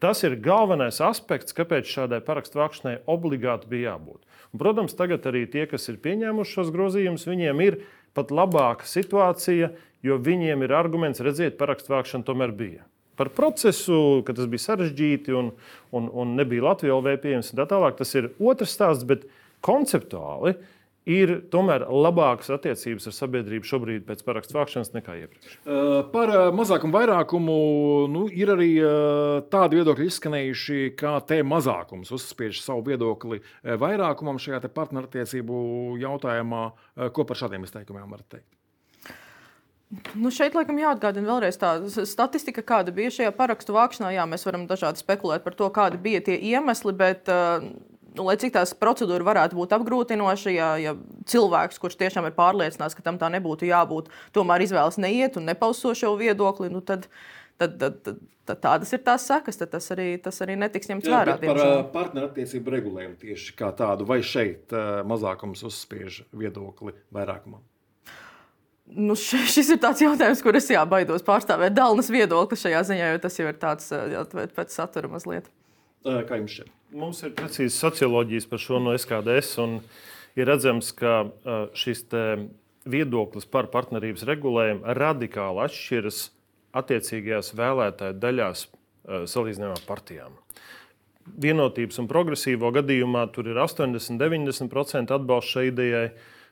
Tas 0.00 0.22
ir 0.24 0.38
galvenais 0.40 0.96
aspekts, 1.04 1.52
kāpēc 1.56 1.88
šādai 1.88 2.22
parakstu 2.24 2.62
vākšanai 2.62 3.02
obligāti 3.10 3.68
bija 3.68 3.92
jābūt. 3.92 4.22
Un, 4.50 4.60
protams, 4.62 4.96
tagad 4.96 5.28
arī 5.28 5.44
tie, 5.52 5.66
kas 5.68 5.90
ir 5.92 6.00
pieņēmuši 6.00 6.56
šos 6.56 6.72
grozījumus, 6.72 7.28
viņiem 7.28 7.60
ir 7.66 7.82
pat 8.16 8.32
labāka 8.32 8.88
situācija, 8.88 9.74
jo 10.02 10.16
viņiem 10.16 10.64
ir 10.64 10.72
arguments, 10.74 11.20
redziet, 11.20 11.60
parakstu 11.60 11.92
vākšana 11.92 12.26
tomēr 12.26 12.56
bija 12.56 12.88
par 13.20 13.32
procesu, 13.36 14.00
ka 14.24 14.34
tas 14.36 14.48
bija 14.50 14.70
sarežģīti 14.70 15.36
un, 15.36 15.52
un, 15.92 16.08
un 16.08 16.36
nebija 16.40 16.70
Latvijā 16.70 16.96
vēl 17.04 17.20
pieejams. 17.20 17.52
Tā 17.56 17.68
tālāk 17.68 18.00
tas 18.00 18.16
ir 18.16 18.32
otrs 18.40 18.72
stāsts, 18.76 19.04
bet 19.08 19.28
konceptuāli 19.66 20.56
ir 21.10 21.32
tomēr 21.52 21.86
labākas 21.88 22.50
attiecības 22.54 23.08
ar 23.08 23.14
sabiedrību 23.16 23.66
šobrīd 23.66 24.04
pēc 24.08 24.22
parakstu 24.26 24.56
vākšanas 24.56 24.92
nekā 24.94 25.16
iepriekš. 25.22 25.56
Par 26.12 26.32
mazākumu 26.56 26.96
vairākumu 26.96 27.56
nu, 28.12 28.26
ir 28.28 28.52
arī 28.54 28.70
tādi 29.52 29.80
viedokļi 29.80 30.08
izskanējuši, 30.12 30.80
kā 31.00 31.16
te 31.26 31.40
mazākums 31.46 32.12
uzspiež 32.16 32.62
savu 32.64 32.84
viedokli 32.92 33.40
vairākumam 33.64 34.40
šajā 34.40 34.62
partnerattiecību 34.76 35.60
jautājumā. 36.04 36.64
Ko 37.16 37.26
par 37.28 37.42
šādiem 37.42 37.68
izteikumiem 37.68 38.08
var 38.12 38.24
teikt? 38.28 38.59
Nu 39.90 40.30
šeit, 40.30 40.54
laikam, 40.54 40.78
jāatgādina 40.78 41.26
vēlreiz 41.26 41.56
tā 41.58 41.72
statistika, 42.06 42.62
kāda 42.62 42.92
bija 42.94 43.10
šajā 43.10 43.30
parakstu 43.34 43.74
vākšanā. 43.74 44.12
Jā, 44.14 44.26
mēs 44.30 44.46
varam 44.46 44.68
dažādi 44.70 45.02
spekulēt 45.02 45.42
par 45.42 45.56
to, 45.58 45.66
kādi 45.74 45.98
bija 46.02 46.20
tie 46.28 46.36
iemesli, 46.52 46.94
bet, 46.94 47.26
nu, 48.14 48.26
lai 48.28 48.36
cik 48.38 48.54
tās 48.54 48.70
procedūra 48.78 49.26
varētu 49.26 49.58
būt 49.58 49.74
apgrūtinoša, 49.74 50.52
ja, 50.54 50.68
ja 50.78 50.94
cilvēks, 51.30 51.80
kurš 51.82 51.98
tiešām 52.04 52.28
ir 52.28 52.36
pārliecināts, 52.38 52.94
ka 52.94 53.02
tam 53.06 53.18
tā 53.18 53.32
nebūtu 53.34 53.66
jābūt, 53.66 54.12
tomēr 54.36 54.62
izvēlas 54.62 55.00
neiet 55.02 55.40
un 55.40 55.50
nepaust 55.50 55.88
šo 55.98 56.14
viedokli, 56.20 56.70
nu, 56.70 56.84
tad, 56.86 57.08
tad, 57.58 57.74
tad, 57.82 57.98
tad, 58.06 58.22
tad 58.46 58.62
tādas 58.62 58.94
ir 58.94 59.02
tās 59.02 59.26
sekas. 59.26 59.58
Tas 59.58 59.90
arī, 59.96 60.12
tas 60.22 60.38
arī 60.46 60.54
netiks 60.60 60.92
ņemts 60.92 61.10
vērā. 61.10 61.34
Par 61.42 61.64
partnerattiecību 61.96 62.76
regulējumu 62.78 63.18
tieši 63.26 63.58
kā 63.58 63.74
tādu, 63.74 64.06
vai 64.06 64.22
šeit 64.22 64.70
mazākums 65.10 65.66
uzspiež 65.66 66.22
viedokli 66.30 66.94
vairākumam? 67.10 67.66
Nu, 68.90 69.14
šis 69.14 69.68
ir 69.70 69.78
tāds 69.82 70.02
jautājums, 70.02 70.40
kur 70.42 70.56
es 70.58 70.66
jā, 70.72 70.80
baidos 70.88 71.22
pārstāvēt 71.26 71.76
Dānas 71.76 72.08
viedokli 72.10 72.58
šajā 72.58 72.82
ziņā, 72.88 73.12
jo 73.12 73.20
tas 73.22 73.38
jau 73.38 73.46
ir 73.46 73.58
tāds 73.60 73.92
jāatvērt 73.94 74.54
pēc 74.56 74.74
satura 74.74 75.10
mazliet. 75.12 75.46
Kā 76.02 76.38
jums 76.40 76.56
šķiet? 76.56 76.72
Mums 76.98 77.20
ir 77.22 77.34
precīzi 77.38 77.76
socioloģijas 77.76 78.48
par 78.50 78.62
šo 78.62 78.80
no 78.82 78.96
SKDS, 78.98 79.52
un 79.62 79.76
ir 80.34 80.48
redzams, 80.50 80.90
ka 80.96 81.20
šis 81.78 82.02
viedoklis 82.90 83.46
par 83.46 83.68
partnerības 83.70 84.26
regulējumu 84.26 84.96
radikāli 84.98 85.62
atšķiras 85.68 86.20
attiecīgajās 86.80 87.52
vēlētāju 87.58 88.18
daļās 88.22 88.66
salīdzinājumā 89.30 89.78
ar 89.78 89.86
partijām. 89.86 90.34
Vienotības 91.30 92.00
un 92.02 92.08
progresīvo 92.10 92.72
gadījumā 92.74 93.26
tur 93.34 93.52
ir 93.52 93.60
80-90% 93.62 95.14
atbalsts 95.14 95.54
šai 95.54 95.68
idejai 95.68 96.06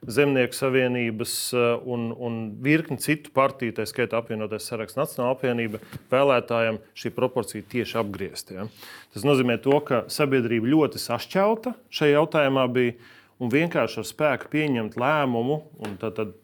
Zemnieku 0.06 0.54
savienības 0.54 1.34
eh, 1.56 1.68
un, 1.90 2.08
un 2.14 2.38
virkni 2.62 3.00
citu 3.02 3.32
partiju, 3.34 3.74
tā 3.74 3.86
skaitā 3.88 4.20
apvienotais 4.20 4.68
saraksts 4.70 4.98
Nacionāla 4.98 5.34
apvienība, 5.34 5.80
vēlētājiem 6.12 6.78
šī 6.98 7.12
proporcija 7.16 7.66
tieši 7.74 7.98
apgriezta. 8.02 8.54
Ja. 8.60 8.66
Tas 9.14 9.26
nozīmē, 9.26 9.58
to, 9.64 9.74
ka 9.82 10.04
sabiedrība 10.12 10.70
ļoti 10.70 11.02
sašķelta 11.02 11.74
šajā 11.90 12.14
jautājumā 12.14 12.68
bija 12.70 12.94
un 13.42 13.50
vienkārši 13.50 14.02
ar 14.02 14.06
spēku 14.06 14.52
pieņemt 14.54 14.98
lēmumu. 14.98 15.62
Tad, 15.98 16.14
tad, 16.20 16.36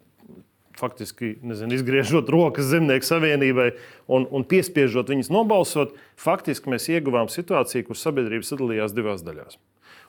faktiski 0.75 1.37
nezinu, 1.46 1.76
izgriežot 1.76 2.26
rokas 2.34 2.66
Zemnieku 2.73 3.06
savienībai 3.06 3.68
un, 4.11 4.26
un 4.26 4.42
piespiežot 4.42 5.12
viņus 5.12 5.30
nobalsot, 5.30 5.94
faktiski 6.18 6.73
mēs 6.75 6.88
ieguvām 6.90 7.30
situāciju, 7.30 7.87
kur 7.87 8.00
sabiedrība 8.00 8.49
sadalījās 8.49 8.96
divās 8.96 9.23
daļās. 9.23 9.61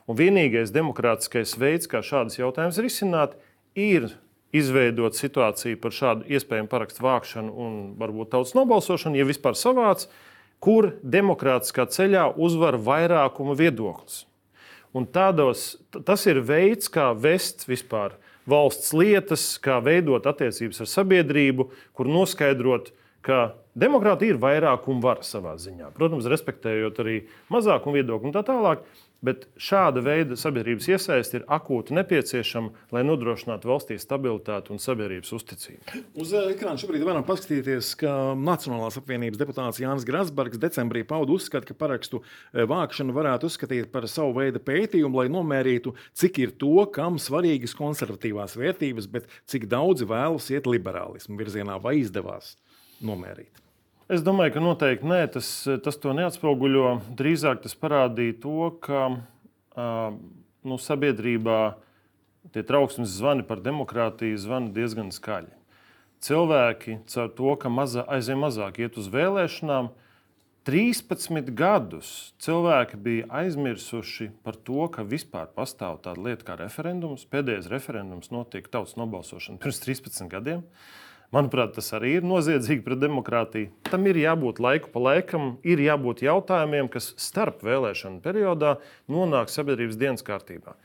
Un 0.06 0.18
vienīgais 0.18 0.70
demokrātiskais 0.74 1.56
veids, 1.58 1.88
kā 1.90 2.02
šādas 2.04 2.38
jautājumas 2.38 2.78
risināt, 2.82 3.34
ir 3.74 4.12
izveidot 4.54 5.18
situāciju 5.18 5.80
par 5.82 5.94
šādu 5.94 6.28
iespējamu 6.30 6.70
parakstu 6.70 7.02
vākšanu 7.04 7.52
un 7.66 7.74
varbūt 7.98 8.30
tautas 8.34 8.54
nobalsošanu, 8.56 9.18
ja 9.18 9.26
vispār 9.26 9.58
savāds, 9.58 10.06
kur 10.62 10.94
demokrātiskā 11.02 11.88
ceļā 11.92 12.30
uzvar 12.40 12.78
vairākuma 12.80 13.56
viedoklis. 13.58 14.24
Un 14.96 15.04
tādos, 15.12 15.74
tas 15.92 16.22
ir 16.30 16.40
veids, 16.46 16.88
kā 16.88 17.10
vest 17.12 17.66
vispār 17.68 18.14
valsts 18.48 18.94
lietas, 18.96 19.44
kā 19.60 19.80
veidot 19.84 20.24
attiecības 20.30 20.84
ar 20.84 20.88
sabiedrību, 20.88 21.68
kur 21.92 22.08
noskaidrot, 22.08 22.92
ka 23.26 23.56
demokrātija 23.76 24.36
ir 24.36 24.40
vairākuma 24.40 25.02
vara 25.02 25.26
savā 25.26 25.56
ziņā. 25.60 25.90
Protams, 25.96 26.28
respektējot 26.30 27.02
arī 27.02 27.16
mazākumu 27.52 27.98
viedokli 27.98 28.30
un 28.30 28.36
tā 28.38 28.44
tālāk. 28.46 28.86
Bet 29.24 29.46
šāda 29.56 30.02
veida 30.04 30.36
sabiedrības 30.36 30.86
iesaiste 30.90 31.38
ir 31.38 31.46
akūti 31.48 31.94
nepieciešama, 31.96 32.84
lai 32.92 33.02
nodrošinātu 33.06 33.70
valstī 33.70 33.96
stabilitāti 34.00 34.74
un 34.74 34.80
sabiedrības 34.82 35.32
uzticību. 35.38 36.02
Uz 36.20 36.34
eh, 36.36 36.50
ekrāna 36.52 36.80
šobrīd 36.80 37.06
varam 37.06 37.24
paskatīties, 37.26 37.94
ka 38.02 38.12
Nacionālās 38.36 39.00
apvienības 39.00 39.40
deputāts 39.40 39.80
Jānis 39.80 40.06
Grasbergs 40.08 40.60
decembrī 40.60 41.06
pauda 41.08 41.32
uzskatu, 41.36 41.72
ka 41.72 41.78
parakstu 41.86 42.20
eh, 42.20 42.66
vākšanu 42.68 43.16
varētu 43.16 43.50
uzskatīt 43.50 43.90
par 43.94 44.08
savu 44.12 44.36
veidu 44.36 44.60
pētījumu, 44.62 45.22
lai 45.22 45.28
nomērītu, 45.32 45.96
cik 46.16 46.42
ir 46.44 46.56
to, 46.60 46.76
kam 46.92 47.20
svarīgas 47.22 47.76
konservatīvās 47.78 48.58
vērtības, 48.60 49.08
bet 49.16 49.30
cik 49.48 49.70
daudzi 49.72 50.08
vēlas 50.08 50.52
iet 50.52 50.68
liberālismu 50.68 51.40
virzienā, 51.40 51.80
vai 51.82 51.98
izdevās 52.04 52.58
nomērīt. 53.00 53.65
Es 54.06 54.22
domāju, 54.22 54.52
ka 54.54 54.60
noteikti 54.62 55.08
nē, 55.10 55.24
tas, 55.34 55.48
tas 55.82 55.96
to 55.98 56.12
neatspoguļo. 56.14 56.90
Drīzāk 57.18 57.64
tas 57.64 57.72
parādīja 57.74 58.36
to, 58.44 58.68
ka 58.78 59.00
nu, 59.74 60.76
sabiedrībā 60.78 61.56
tie 62.54 62.62
trauksmes 62.62 63.16
zvani 63.16 63.42
par 63.48 63.58
demokrātiju 63.64 64.38
zvana 64.38 64.70
diezgan 64.76 65.10
skaļi. 65.10 65.50
Cilvēki 66.22 67.00
caur 67.10 67.32
to, 67.34 67.56
ka 67.58 67.72
maza, 67.72 68.04
aizvien 68.06 68.38
mazāk 68.44 68.78
iet 68.84 68.94
uz 69.00 69.08
vēlēšanām, 69.10 69.90
13 70.66 71.50
gadus 71.58 72.12
cilvēki 72.42 73.00
bija 73.02 73.26
aizmirsuši 73.42 74.28
par 74.46 74.54
to, 74.54 74.86
ka 74.94 75.02
vispār 75.06 75.50
pastāv 75.54 75.98
tāda 76.06 76.28
lieta 76.28 76.46
kā 76.46 76.56
referendums. 76.62 77.26
Pēdējais 77.30 77.66
referendums 77.74 78.30
notika 78.34 78.78
tautas 78.78 78.94
nobalsošana 78.98 79.58
pirms 79.62 79.82
13 79.82 80.30
gadiem. 80.30 80.62
Uh, 80.62 81.05
Manuprāt, 81.34 81.74
tas 81.74 81.90
arī 81.96 82.16
ir 82.20 82.26
noziedzīgi 82.26 82.84
pret 82.86 83.00
demokrātiju. 83.02 83.72
Tam 83.90 84.06
ir 84.06 84.20
jābūt 84.20 84.60
laiku 84.62 84.92
pa 84.94 85.02
laikam, 85.08 85.56
ir 85.66 85.82
jābūt 85.82 86.22
jautājumiem, 86.26 86.88
kas 86.92 87.10
starp 87.20 87.64
vēlēšanu 87.66 88.22
periodā 88.24 88.76
nonāk 89.10 89.50
sabiedrības 89.50 89.98
dienas 89.98 90.26
kārtībā. 90.26 90.76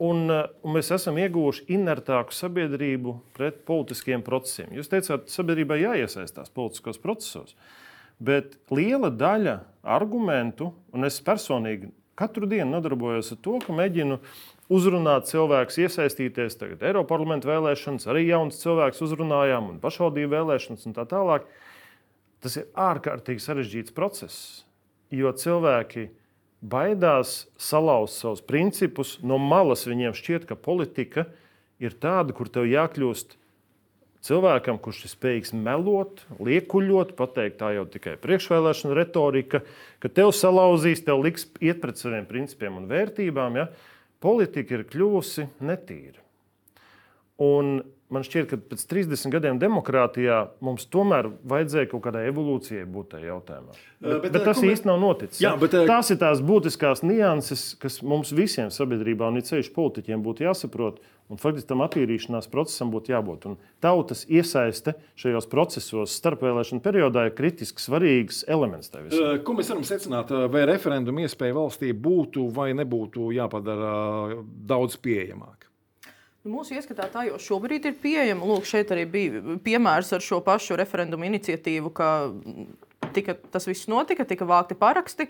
Un, 0.00 0.30
un 0.32 0.72
mēs 0.72 0.88
esam 0.94 1.18
ieguvuši 1.20 1.66
inertāku 1.74 2.32
sabiedrību 2.32 3.18
pret 3.36 3.60
politiskiem 3.68 4.22
procesiem. 4.24 4.70
Jūs 4.78 4.88
teicāt, 4.88 5.28
sabiedrībai 5.28 5.82
jāiesaistās 5.82 6.54
politiskos 6.54 7.02
procesos. 7.02 7.56
Bet 8.18 8.56
liela 8.74 9.10
daļa 9.14 9.58
argumentu, 9.98 10.72
un 10.94 11.06
es 11.06 11.20
personīgi 11.22 11.90
katru 12.18 12.48
dienu 12.50 12.72
nodarbojos 12.78 13.34
ar 13.34 13.42
to, 13.44 13.58
ka 13.62 13.74
mēģinu 13.76 14.18
uzrunāt 14.72 15.28
cilvēkus, 15.30 15.80
iesaistīties. 15.84 16.58
Tagad 16.60 16.84
Eiropas 16.84 17.10
parlamenta 17.12 17.50
vēlēšanas, 17.50 18.08
arī 18.10 18.26
jauns 18.28 18.60
cilvēks 18.62 19.02
uzrunājām, 19.06 19.72
un 19.72 19.82
pašvaldību 19.82 20.34
vēlēšanas 20.36 20.86
un 20.88 20.96
tā 20.96 21.06
tālāk. 21.08 21.48
Tas 22.44 22.54
ir 22.60 22.68
ārkārtīgi 22.78 23.42
sarežģīts 23.42 23.94
process, 23.96 24.62
jo 25.10 25.32
cilvēki 25.34 26.08
baidās 26.62 27.48
salauzt 27.58 28.20
savus 28.20 28.44
principus. 28.44 29.16
No 29.22 29.40
malas 29.42 29.86
viņiem 29.88 30.14
šķiet, 30.14 30.46
ka 30.46 30.58
politika 30.58 31.26
ir 31.82 31.96
tāda, 31.98 32.34
kur 32.36 32.50
tev 32.52 32.68
jākļūst 32.68 33.38
cilvēkam, 34.28 34.78
kurš 34.82 35.04
ir 35.06 35.12
spējīgs 35.12 35.52
melot, 35.56 36.24
liekuļot, 36.42 37.14
pateikt, 37.18 37.60
tā 37.60 37.72
jau 37.76 37.84
tikai 37.90 38.16
priekšvēlēšana 38.20 38.96
retorika, 38.98 39.62
ka 40.02 40.10
tev 40.10 40.32
salauzīs, 40.36 41.04
tev 41.06 41.22
liks 41.24 41.46
iet 41.64 41.80
pret 41.82 42.00
saviem 42.00 42.26
principiem 42.28 42.80
un 42.80 42.88
vērtībām. 42.90 43.60
Ja? 43.62 43.68
Politika 44.18 44.74
ir 44.74 44.86
kļuvusi 44.90 45.46
netīra. 45.62 46.22
Un 47.44 47.78
man 48.12 48.24
šķiet, 48.24 48.48
ka 48.50 48.58
pēc 48.70 48.84
30 48.90 49.32
gadiem 49.32 49.60
demokrātijā 49.60 50.40
mums 50.64 50.86
tomēr 50.92 51.30
vajadzēja 51.48 51.90
kaut 51.92 52.06
kādai 52.06 52.26
evolūcijai 52.30 52.86
būt 52.88 53.12
tajā 53.14 53.30
jautājumā. 53.32 53.76
Bet, 53.98 54.22
bet, 54.22 54.32
bet 54.36 54.46
tas 54.46 54.62
īsti 54.64 54.88
nav 54.88 55.00
noticis. 55.02 55.42
Jā, 55.42 55.54
bet, 55.60 55.74
tās 55.90 56.12
ir 56.14 56.20
tās 56.20 56.42
būtiskās 56.44 57.04
nianses, 57.04 57.72
kas 57.82 58.00
mums 58.06 58.32
visiem 58.36 58.72
sabiedrībā 58.74 59.28
un 59.28 59.40
sevišķi 59.42 59.74
politiķiem 59.76 60.24
būtu 60.24 60.48
jāsaprot. 60.48 61.00
Un 61.28 61.36
faktiski 61.36 61.68
tam 61.68 61.82
attīrīšanās 61.84 62.46
procesam 62.48 62.88
būtu 62.88 63.12
jābūt. 63.12 63.42
Un 63.50 63.58
tautas 63.84 64.22
iesaiste 64.32 64.94
šajos 65.20 65.48
procesos 65.52 66.14
starpvēlēšana 66.16 66.80
periodā 66.80 67.26
ir 67.28 67.34
kritiski 67.36 67.84
svarīgs 67.84 68.46
elements. 68.48 68.88
Ko 69.44 69.58
mēs 69.58 69.68
varam 69.68 69.84
secināt? 69.84 70.32
Vai 70.48 70.64
referendumu 70.70 71.26
iespēja 71.26 71.58
valstī 71.58 71.92
būtu 71.92 72.48
vai 72.56 72.70
nebūtu 72.78 73.28
jāpadara 73.36 74.38
daudz 74.72 74.96
pieejamāk? 75.04 75.57
Mūsu 76.46 76.76
ieskatā 76.78 77.08
tā 77.10 77.24
jau 77.26 77.38
šobrīd 77.42 77.88
ir 77.90 77.96
pieejama. 77.98 78.46
Lūk, 78.46 78.66
šeit 78.68 78.92
arī 78.94 79.04
bija 79.10 79.58
piemērs 79.64 80.12
ar 80.14 80.22
šo 80.24 80.38
pašu 80.44 80.78
referendumu 80.78 81.26
iniciatīvu, 81.26 81.90
ka 81.94 82.10
tika, 83.16 83.34
tas 83.52 83.66
viss 83.66 83.88
notika, 83.90 84.26
tika 84.28 84.46
vākti 84.48 84.78
paraksti. 84.78 85.28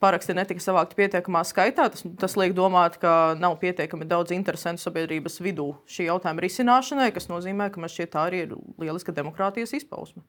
Paraksti 0.00 0.34
netika 0.36 0.60
savākti 0.60 0.98
pietiekamā 0.98 1.40
skaitā. 1.48 1.88
Tas, 1.92 2.04
tas 2.20 2.36
liek 2.36 2.52
domāt, 2.56 2.98
ka 3.00 3.34
nav 3.40 3.56
pietiekami 3.62 4.06
daudz 4.08 4.34
interesantu 4.36 4.84
sabiedrības 4.84 5.40
vidū 5.40 5.70
šī 5.88 6.10
jautājuma 6.10 6.44
risināšanai, 6.44 7.10
kas 7.16 7.30
nozīmē, 7.32 7.70
ka 7.72 7.80
man 7.80 7.92
šķiet 7.92 8.12
tā 8.12 8.26
arī 8.28 8.44
ir 8.44 8.54
lieliska 8.82 9.16
demokrātijas 9.16 9.72
izpausme. 9.80 10.20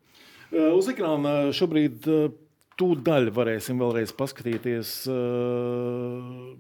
Uz 0.56 0.88
ekrāna 0.88 1.52
šobrīd 1.56 2.08
Tūdaļ 2.78 3.32
varēsim 3.34 3.80
vēlreiz 3.82 4.12
paskatīties 4.14 4.90
uh, 5.10 6.52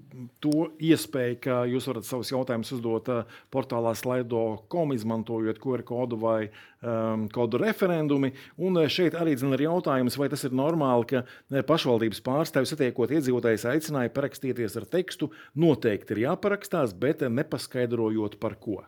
to 0.41 0.63
iespēju, 0.81 1.35
ka 1.43 1.57
jūs 1.69 1.85
varat 1.91 2.07
savus 2.07 2.31
jautājumus 2.33 2.73
uzdot 2.73 3.11
uh, 3.13 3.35
portālā 3.53 3.91
slaido.com, 3.93 4.95
izmantojot 4.97 5.61
QR 5.61 5.85
kodu 5.85 6.17
vai 6.23 6.39
um, 6.47 7.27
kodu 7.29 7.61
referendumi. 7.61 8.33
Un 8.57 8.81
uh, 8.81 8.89
šeit 8.89 9.13
arī 9.13 9.37
ir 9.37 9.65
jautājums, 9.67 10.17
vai 10.17 10.31
tas 10.33 10.47
ir 10.49 10.57
normāli, 10.57 11.05
ka 11.13 11.61
pašvaldības 11.69 12.25
pārstāvis 12.25 12.73
satiekot 12.73 13.13
iedzīvotājus 13.13 13.69
aicināja 13.69 14.15
parakstīties 14.17 14.81
ar 14.81 14.89
tekstu. 14.89 15.29
Noteikti 15.53 16.17
ir 16.17 16.25
jāparakstās, 16.31 16.97
bet 16.97 17.21
nepaskaidrojot 17.29 18.41
par 18.41 18.57
ko. 18.57 18.81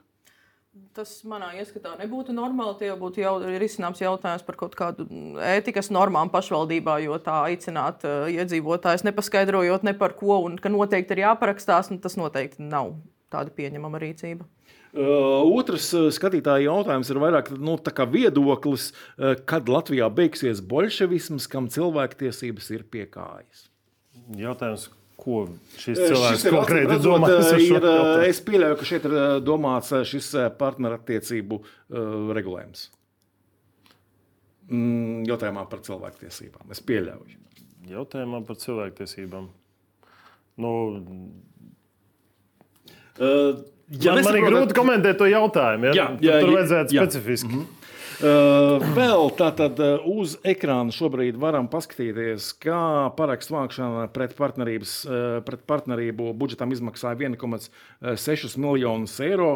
Tas 0.98 1.12
manā 1.28 1.52
ieskatā 1.62 1.94
nebūtu 2.00 2.34
normāli. 2.36 2.76
Tie 2.82 2.90
būtu 3.00 3.22
jau 3.22 3.34
risināms 3.62 4.02
jautājums 4.02 4.44
par 4.48 4.58
kaut 4.60 4.76
kādu 4.78 5.06
ētikas 5.44 5.92
normām 5.94 6.32
pašvaldībā, 6.34 6.98
jo 7.06 7.18
tā 7.24 7.38
aicināt 7.50 8.06
uh, 8.08 8.28
iedzīvotājus 8.34 9.06
nepaskaidrojot 9.08 9.86
ne 9.88 9.96
par 9.98 10.18
ko 10.20 10.42
un 10.48 10.58
ka 10.60 10.72
noteikti 10.74 11.16
ir 11.16 11.24
jāparakstās, 11.28 11.92
nu, 11.94 12.00
tas 12.04 12.18
noteikti 12.20 12.66
nav 12.66 12.96
tāda 13.32 13.54
pieņemama 13.56 14.02
rīcība. 14.02 14.48
Uh, 14.90 15.46
otrs 15.54 15.92
skatītāja 16.16 16.66
jautājums 16.66 17.12
ir 17.14 17.20
vairāk 17.22 17.52
nu, 17.62 17.78
viedoklis, 18.10 18.90
uh, 18.92 19.36
kad 19.46 19.70
Latvijā 19.70 20.10
beigsies 20.10 20.64
bolševisms, 20.66 21.46
kam 21.52 21.70
cilvēktiesības 21.70 22.72
ir 22.74 22.88
pie 22.90 23.06
kājas. 23.06 23.68
Jautājums, 24.38 24.90
ko 25.20 25.42
šis 25.78 26.00
cilvēks 26.00 26.44
šis 26.44 26.54
konkrēti 26.54 27.00
domā. 27.04 27.32
Ir, 27.60 27.90
es 28.28 28.40
pieļauju, 28.46 28.78
ka 28.80 28.88
šeit 28.88 29.10
ir 29.10 29.18
domāts 29.46 29.92
šis 30.10 30.32
partnerattiecību 30.60 31.62
regulējums. 32.38 32.88
Mm, 34.70 35.26
jautājumā 35.26 35.66
par 35.70 35.82
cilvēktiesībām. 35.86 36.70
Es 36.74 36.82
pieļauju. 36.86 37.38
Jautājumā 37.90 38.44
par 38.46 38.60
cilvēktiesībām. 38.62 39.48
Nu, 40.60 40.72
uh, 43.18 43.58
ja 43.90 44.14
man, 44.14 44.28
man 44.28 44.38
ir 44.38 44.46
grūti 44.46 44.78
komentēt 44.78 45.18
to 45.22 45.30
jautājumu. 45.30 45.90
Ja? 45.90 45.96
Jā, 45.96 46.08
jā, 46.22 46.40
Tur 46.44 46.54
vajadzētu 46.58 46.98
jā. 46.98 47.06
specifiski. 47.08 47.50
Mm 47.50 47.62
-hmm. 47.64 47.79
Uh, 48.20 48.82
vēl 48.98 49.30
tātad 49.40 49.78
uh, 49.80 50.02
uz 50.12 50.34
ekrāna 50.44 50.92
šobrīd 50.92 51.38
varam 51.40 51.70
paskatīties, 51.72 52.50
kā 52.60 52.82
parakstu 53.16 53.56
vākšana 53.56 54.10
pret, 54.12 54.34
uh, 54.36 55.38
pret 55.48 55.64
partnerību 55.64 56.34
budžetam 56.36 56.76
izmaksāja 56.76 57.16
1,6 57.16 58.58
miljonus 58.60 59.16
eiro. 59.24 59.54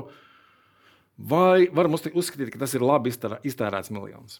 Vai 1.20 1.68
varam 1.76 2.00
uzskatīt, 2.00 2.54
ka 2.56 2.64
tas 2.64 2.72
ir 2.78 2.88
labi 2.88 3.12
iztērēts 3.12 3.92
miljons? 3.92 4.40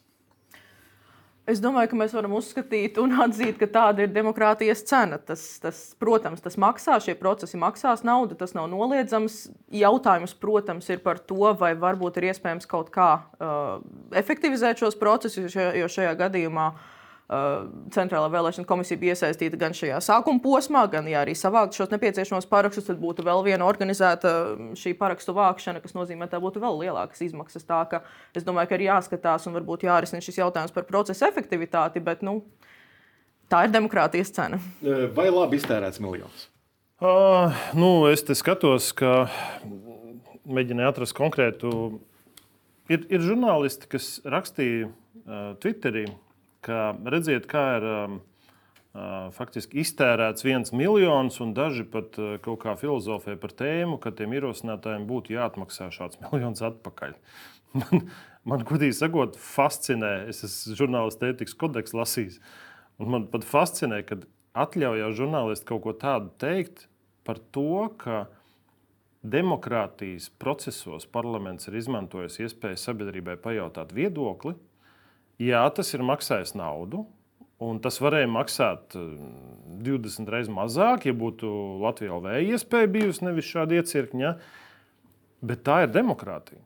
Es 1.44 1.60
domāju, 1.60 1.90
ka 1.92 1.98
mēs 2.00 2.14
varam 2.16 2.38
uzskatīt 2.38 2.96
un 3.04 3.18
atzīt, 3.26 3.58
ka 3.60 3.68
tāda 3.68 4.06
ir 4.06 4.14
demokrātijas 4.16 4.86
cena. 4.88 5.18
Tas, 5.20 5.42
tas, 5.60 5.82
protams, 6.00 6.40
tas 6.44 6.56
maksā, 6.56 6.96
šie 7.04 7.18
procesi 7.20 7.60
maksās 7.60 8.06
naudu, 8.08 8.38
tas 8.40 8.56
nav 8.56 8.70
noliedzams. 8.72 9.50
Jautājums, 9.76 10.38
protams, 10.40 10.88
ir 10.94 11.04
par 11.04 11.20
to, 11.20 11.52
vai 11.60 11.74
varbūt 11.76 12.22
ir 12.22 12.30
iespējams 12.32 12.70
kaut 12.72 12.94
kā 12.96 13.10
uh, 13.20 13.84
efektivizēt 14.16 14.86
šos 14.86 14.96
procesus, 15.00 15.52
jo 15.52 15.92
šajā 15.92 16.16
gadījumā 16.24 16.70
uh, 16.72 16.93
Centrālā 17.94 18.28
vēlēšana 18.30 18.68
komisija 18.68 19.00
bija 19.00 19.16
iesaistīta 19.16 19.58
gan 19.58 19.74
šajā 19.74 20.02
sākuma 20.04 20.42
posmā, 20.44 20.84
gan 20.92 21.08
ja 21.08 21.22
arī 21.24 21.34
savākt 21.40 21.78
šos 21.78 21.90
nepieciešamos 21.94 22.50
parakstus, 22.52 22.90
tad 22.90 23.00
būtu 23.00 23.24
vēl 23.24 23.46
viena 23.48 23.66
organizēta 23.66 24.34
šī 24.78 24.92
parakstu 25.00 25.34
vākšana, 25.38 25.80
kas 25.82 25.96
nozīmē, 25.96 26.28
ka 26.28 26.36
tā 26.36 26.42
būtu 26.44 26.62
vēl 26.62 26.82
lielākas 26.84 27.24
izmaksas. 27.24 27.64
Tā 27.66 27.80
ka 27.90 28.02
es 28.36 28.44
domāju, 28.46 28.70
ka 28.70 28.78
ir 28.78 28.88
jāskatās 28.90 29.48
un 29.48 29.56
varbūt 29.56 29.88
jārisina 29.88 30.22
šis 30.22 30.42
jautājums 30.44 30.76
par 30.76 30.86
procesa 30.90 31.30
efektivitāti, 31.32 32.04
bet 32.04 32.26
nu, 32.28 32.42
tā 33.50 33.64
ir 33.66 33.74
demokrātijas 33.74 34.34
cena. 34.36 34.60
Vai 35.16 35.30
labi 35.32 35.62
iztērēts 35.62 36.04
miljons? 36.04 36.50
Uh, 37.04 37.56
nu, 37.76 38.06
es 38.12 38.22
te 38.28 38.36
skatos, 38.38 38.92
ka 38.96 39.26
mēģināju 40.44 40.92
atrast 40.92 41.16
konkrētu. 41.18 41.72
Ir, 42.92 43.08
ir 43.08 43.24
žurnālisti, 43.24 43.88
kas 43.96 44.18
rakstīja 44.28 44.92
uh, 44.92 45.56
Twitterī, 45.64 46.06
ka 46.64 46.94
redziet, 47.10 47.48
kā 47.52 47.64
ir 47.78 47.88
um, 47.90 48.20
uh, 48.96 49.30
faktiski 49.36 49.82
iztērēts 49.84 50.46
viens 50.46 50.74
miljons, 50.76 51.40
un 51.44 51.56
daži 51.58 51.86
pat 51.90 52.20
uh, 52.22 52.36
kaut 52.44 52.62
kā 52.66 52.76
filozofē 52.80 53.38
par 53.42 53.56
tēmu, 53.60 54.00
ka 54.04 54.14
tiem 54.16 54.36
ierosinātājiem 54.38 55.08
būtu 55.10 55.36
jāatmaksā 55.38 55.90
šāds 55.96 56.22
miljons 56.26 56.64
atpakaļ. 56.66 57.18
Man, 57.74 58.06
man 58.46 58.68
godīgi 58.70 58.94
sakot, 59.00 59.40
fascinē, 59.40 60.14
es 60.30 60.44
esmu 60.46 60.78
žurnālistu 60.84 61.32
ētikas 61.32 61.58
kodeksu 61.58 61.98
lasījis, 61.98 62.40
un 63.02 63.14
man 63.16 63.28
pat 63.32 63.48
fascinē, 63.50 64.04
ka 64.06 64.22
atļaujās 64.54 65.18
žurnālisti 65.18 65.70
kaut 65.72 65.84
ko 65.88 65.96
tādu 65.98 66.30
teikt 66.42 66.88
par 67.26 67.40
to, 67.56 67.90
ka 67.98 68.26
demokrātijas 69.24 70.28
procesos 70.40 71.08
parlaments 71.08 71.70
ir 71.70 71.80
izmantojis 71.80 72.42
iespēju 72.44 72.80
sabiedrībai 72.80 73.38
pajautāt 73.42 73.94
viedokli, 73.96 74.58
Jā, 75.42 75.64
tas 75.74 75.94
ir 75.96 76.04
maksājis 76.06 76.54
naudu. 76.58 77.06
Un 77.64 77.80
tas 77.80 77.96
varēja 78.02 78.28
maksāt 78.28 78.96
20 78.96 80.30
reizes 80.32 80.52
mazāk, 80.52 81.08
ja 81.08 81.14
būtu 81.16 81.48
Latvijā 81.84 82.18
vēl 82.26 82.54
iespēja 82.54 82.90
bijusi 82.92 83.24
nevis 83.28 83.48
šāda 83.48 83.80
iecirkņa. 83.80 84.34
Bet 85.44 85.64
tā 85.68 85.84
ir 85.86 85.94
demokrātija. 85.94 86.62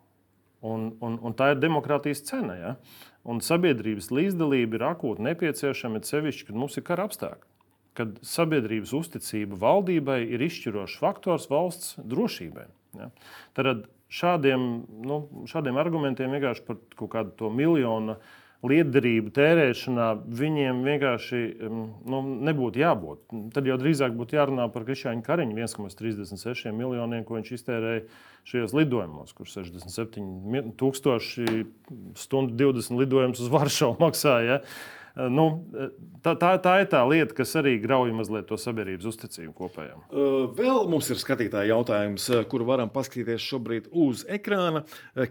Un, 0.65 0.89
un, 1.05 1.19
un 1.21 1.35
tā 1.37 1.51
ir 1.53 1.61
demokrātijas 1.61 2.23
cena. 2.25 2.55
Ja? 2.57 2.71
Un 3.27 3.43
sabiedrības 3.45 4.09
līdzdalība 4.13 4.79
ir 4.79 4.87
akūti 4.89 5.25
nepieciešama, 5.27 6.01
sevišķi, 6.07 6.47
kad 6.49 6.57
mums 6.57 6.79
ir 6.79 6.85
kara 6.87 7.05
apstākļi. 7.09 7.45
Kad 7.97 8.17
sabiedrības 8.25 8.93
uzticība 8.97 9.57
valdībai 9.61 10.21
ir 10.25 10.43
izšķirošs 10.47 10.97
faktors 11.01 11.47
valsts 11.51 11.95
drošībai. 12.01 12.67
Ja? 12.97 13.11
Tad 13.57 13.87
šādiem, 14.13 14.67
nu, 15.05 15.21
šādiem 15.49 15.77
argumentiem 15.81 16.33
vienkārši 16.37 16.65
par 16.67 16.81
kaut 16.97 17.13
kādu 17.13 17.33
to 17.41 17.51
miljonu 17.53 18.17
liederību 18.65 19.31
tērēšanā 19.35 20.07
viņiem 20.39 20.81
vienkārši 20.85 21.41
nu, 21.69 22.21
nebūtu 22.47 22.81
jābūt. 22.81 23.21
Tad 23.53 23.69
jau 23.69 23.77
drīzāk 23.77 24.15
būtu 24.17 24.39
jārunā 24.39 24.65
par 24.73 24.87
Krišāņu 24.87 25.21
Kariņu 25.25 25.57
1,36 25.59 26.73
miljoniem, 26.73 27.25
ko 27.27 27.37
viņš 27.37 27.53
iztērēja 27.59 28.03
šajos 28.47 28.73
lidojumos, 28.77 29.35
kur 29.37 29.49
67 29.51 30.73
tūkstoši 30.79 31.65
stundu 32.17 32.57
20 32.57 32.97
lidojumus 33.03 33.43
uz 33.45 33.51
Varšavu 33.53 33.99
maksāja. 34.01 34.61
Eh, 34.63 34.97
nu, 35.33 35.45
tā, 36.25 36.33
tā, 36.39 36.51
tā 36.61 36.73
ir 36.83 36.89
tā 36.91 37.01
lieta, 37.09 37.35
kas 37.37 37.55
arī 37.59 37.77
grauj 37.81 38.11
mazliet 38.15 38.47
to 38.49 38.57
sabiedrības 38.59 39.07
uzticību 39.11 39.53
kopējām. 39.57 40.03
Vēl 40.57 40.89
mums 40.91 41.09
ir 41.13 41.21
skatītāja 41.21 41.71
jautājums, 41.71 42.27
kuru 42.51 42.67
varam 42.69 42.91
paskatīties 42.93 43.45
šobrīd 43.47 43.89
uz 43.97 44.23
ekrāna. 44.37 44.83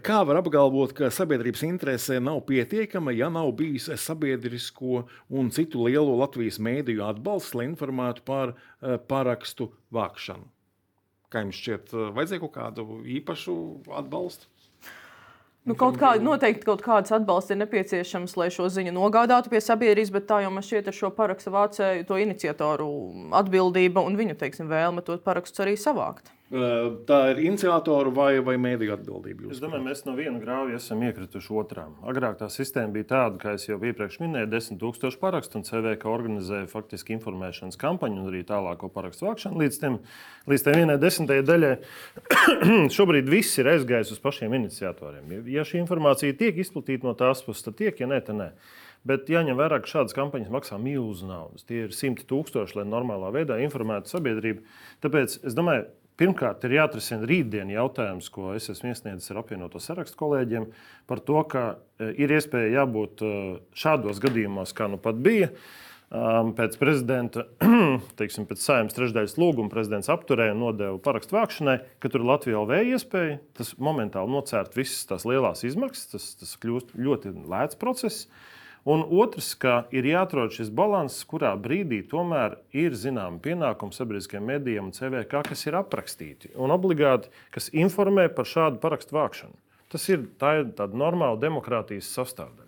Kā 0.03 0.19
var 0.27 0.41
apgalvot, 0.41 0.95
ka 0.97 1.11
sabiedrības 1.13 1.63
interesē 1.67 2.19
nav 2.23 2.43
pietiekama, 2.49 3.15
ja 3.15 3.31
nav 3.33 3.53
bijis 3.59 3.89
sabiedrisko 4.03 5.05
un 5.29 5.53
citu 5.55 5.87
lielu 5.87 6.19
Latvijas 6.19 6.59
mēdīju 6.63 7.07
atbalsts, 7.07 7.55
lai 7.57 7.69
informētu 7.71 8.27
par 8.27 8.57
parakstu 9.07 9.71
vākšanu? 9.95 10.47
Kā 11.27 11.41
jums 11.43 11.57
šķiet, 11.59 11.91
vajadzēja 12.15 12.43
kaut 12.45 12.53
kādu 12.55 13.01
īpašu 13.17 13.55
atbalstu? 13.99 14.47
Nu, 15.67 15.75
kaut 15.75 15.97
kā, 15.99 16.13
noteikti 16.23 16.63
kaut 16.63 16.79
kāds 16.79 17.11
atbalsts 17.11 17.51
ir 17.51 17.57
nepieciešams, 17.59 18.37
lai 18.39 18.47
šo 18.55 18.69
ziņu 18.71 18.93
nogādātu 18.95 19.51
pie 19.51 19.59
sabiedrības, 19.59 20.13
bet 20.15 20.27
tā 20.29 20.39
jau 20.45 20.51
man 20.55 20.63
šķiet 20.63 20.87
ar 20.87 20.95
šo 20.95 21.11
parakstu 21.17 21.51
vācēju, 21.51 22.05
to 22.07 22.19
iniciatoru 22.23 22.87
atbildība 23.35 24.05
un 24.07 24.15
viņu 24.15 24.37
teiksim, 24.39 24.71
vēlme 24.71 25.03
tos 25.03 25.19
parakstus 25.25 25.65
arī 25.65 25.75
savākt. 25.75 26.31
Tā 26.47 27.17
ir 27.33 27.41
iniciatoru 27.43 28.13
vai, 28.15 28.37
vai 28.39 28.53
mēdīju 28.61 28.93
atbildība. 28.95 29.49
Es 29.51 29.59
domāju, 29.59 29.83
mēs 29.83 30.05
no 30.05 30.13
viena 30.15 30.39
grāvja 30.39 30.77
esam 30.79 31.01
iekrituši 31.03 31.51
otrā. 31.59 31.83
Agrāk 32.07 32.37
tā 32.39 32.47
sistēma 32.53 32.93
bija 32.95 33.09
tāda, 33.09 33.39
kā 33.41 33.55
jau 33.59 33.75
iepriekš 33.75 34.21
minēju, 34.21 34.47
10,000 34.53 35.19
parakstu, 35.19 35.59
un 35.59 35.67
CVK 35.67 36.07
organizēja 36.07 36.69
faktiski 36.71 37.17
informēšanas 37.17 37.75
kampaņu 37.81 38.23
un 38.23 38.31
arī 38.31 38.45
tālāko 38.47 38.87
parakstu 38.95 39.27
vākšanu 39.27 39.59
līdz, 39.65 39.81
tiem, 39.81 39.99
līdz 40.47 40.65
tam 40.69 40.79
vienai 40.79 40.97
desmitajai 41.03 41.47
daļai. 41.51 41.73
Šobrīd 42.95 43.27
viss 43.35 43.59
ir 43.59 43.73
aizgājis 43.73 44.15
uz 44.15 44.23
pašiem 44.23 44.55
iniciatoriem. 44.61 45.35
Ja 45.51 45.67
šī 45.67 45.83
informācija 45.83 46.39
tiek 46.39 46.63
izplatīta 46.63 47.11
no 47.11 47.17
tās 47.19 47.43
puses, 47.43 47.67
tad 47.67 47.75
tiek, 47.83 47.99
ja 47.99 48.07
ne, 48.07 48.23
tad 48.23 48.39
nē. 48.39 48.51
Bet 49.07 49.27
jāņem 49.31 49.59
vērā, 49.59 49.83
ka 49.83 49.97
šādas 49.97 50.15
kampaņas 50.15 50.51
maksā 50.51 50.79
milzu 50.79 51.27
naudas. 51.27 51.67
Tie 51.67 51.85
ir 51.85 51.93
simti 51.95 52.23
tūkstoši, 52.27 52.79
lai 52.79 52.87
normālā 52.87 53.35
veidā 53.35 53.59
informētu 53.63 54.15
sabiedrību. 54.15 54.63
Tāpēc 55.03 55.41
es 55.47 55.55
domāju, 55.55 55.85
Pirmkārt, 56.17 56.63
ir 56.65 56.79
jāatrisina 56.79 57.27
rītdienas 57.29 57.75
jautājums, 57.75 58.27
ko 58.33 58.55
es 58.57 58.71
esmu 58.73 58.89
iesniedzis 58.89 59.29
ar 59.29 59.43
apvienoto 59.43 59.81
sarakstu 59.81 60.17
kolēģiem, 60.17 60.65
par 61.09 61.21
to, 61.21 61.43
ka 61.51 61.65
e, 61.75 62.09
ir 62.23 62.33
iespēja 62.33 62.79
jābūt 62.79 63.21
e, 63.21 63.33
šādos 63.77 64.21
gadījumos, 64.23 64.73
kā 64.77 64.89
nu 64.89 64.97
pat 65.01 65.19
bija. 65.21 65.51
Pēc 66.07 66.77
prezidenta, 66.79 67.43
teiksim, 68.19 68.45
pēc 68.47 68.61
saimnes 68.63 68.95
trešdaļas 68.95 69.33
lūguma 69.41 69.67
prezidents 69.67 70.07
apturēja 70.07 70.53
un 70.55 70.61
nodeva 70.63 71.01
parakstu 71.03 71.35
vākšanai, 71.35 71.81
ka 71.99 72.11
tur 72.13 72.23
Latvijā 72.23 72.61
vēl 72.63 72.93
iespēja. 72.95 73.41
Tas 73.59 73.73
momentāli 73.75 74.31
nocērt 74.31 74.77
visas 74.79 75.03
tās 75.09 75.27
lielās 75.27 75.65
izmaksas, 75.67 76.07
tas, 76.13 76.29
tas 76.39 76.53
kļūst 76.63 76.95
ļoti 76.95 77.33
lēts 77.51 77.75
process. 77.81 78.29
Un 78.87 79.01
otrs, 79.03 79.49
ka 79.59 79.81
ir 79.91 80.05
jāatrod 80.07 80.53
šis 80.55 80.69
līdzsvars, 80.71 81.17
kurā 81.27 81.49
brīdī 81.59 81.99
tomēr 82.07 82.55
ir 82.71 82.93
zināma 82.95 83.41
pienākuma 83.43 83.91
sabiedriskajiem 83.91 84.45
medijiem 84.47 84.87
un 84.87 84.93
CVK, 84.95 85.41
kas 85.49 85.65
ir 85.67 85.75
aprakstīti 85.75 86.53
un 86.55 86.71
obligāti, 86.71 87.27
kas 87.51 87.67
informē 87.75 88.29
par 88.31 88.47
šādu 88.47 88.79
parakstu 88.79 89.17
vākšanu. 89.17 89.59
Tas 89.91 90.07
ir, 90.07 90.23
ir 90.23 90.71
tāda 90.77 90.95
normāla 90.95 91.35
demokrātijas 91.41 92.07
sastāvdaļa. 92.15 92.63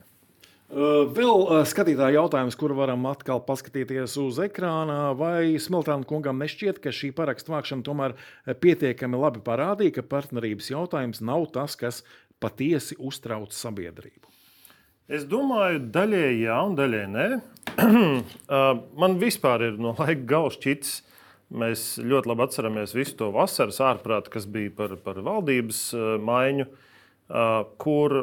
Vēl 0.70 1.64
skatītāja 1.66 2.20
jautājums, 2.20 2.58
kuru 2.60 2.76
varam 2.78 3.08
atkal 3.10 3.40
paskatīties 3.42 4.18
uz 4.22 4.38
ekrāna. 4.44 5.16
Vai 5.18 5.56
Smiltāna 5.58 6.06
kungam 6.06 6.38
nešķiet, 6.44 6.82
ka 6.84 6.94
šī 6.94 7.10
parakstu 7.18 7.56
vākšana 7.56 7.88
tomēr 7.88 8.14
pietiekami 8.62 9.18
labi 9.24 9.42
parādīja, 9.46 9.96
ka 9.98 10.06
partnerības 10.12 10.70
jautājums 10.76 11.24
nav 11.26 11.48
tas, 11.56 11.80
kas 11.80 12.04
patiesi 12.44 13.00
uztrauc 13.00 13.56
sabiedrību? 13.56 14.30
Es 15.10 15.24
domāju, 15.26 15.80
daļēji 15.90 16.44
jā, 16.44 16.56
un 16.70 16.76
daļēji 16.78 17.08
nē. 17.10 17.28
Man 19.02 19.16
vispār 19.18 19.64
ir 19.66 19.80
no 19.82 19.96
laika 19.98 20.22
gala 20.30 20.52
šķits. 20.54 20.92
Mēs 21.50 21.86
ļoti 22.06 22.30
labi 22.30 22.46
atceramies 22.46 22.94
visu 22.94 23.16
to 23.18 23.32
vasaras 23.34 23.82
ārprātu, 23.82 24.30
kas 24.36 24.46
bija 24.46 24.70
par, 24.78 24.94
par 25.02 25.18
valdības 25.26 25.82
maiņu, 26.22 26.68
kur 27.82 28.18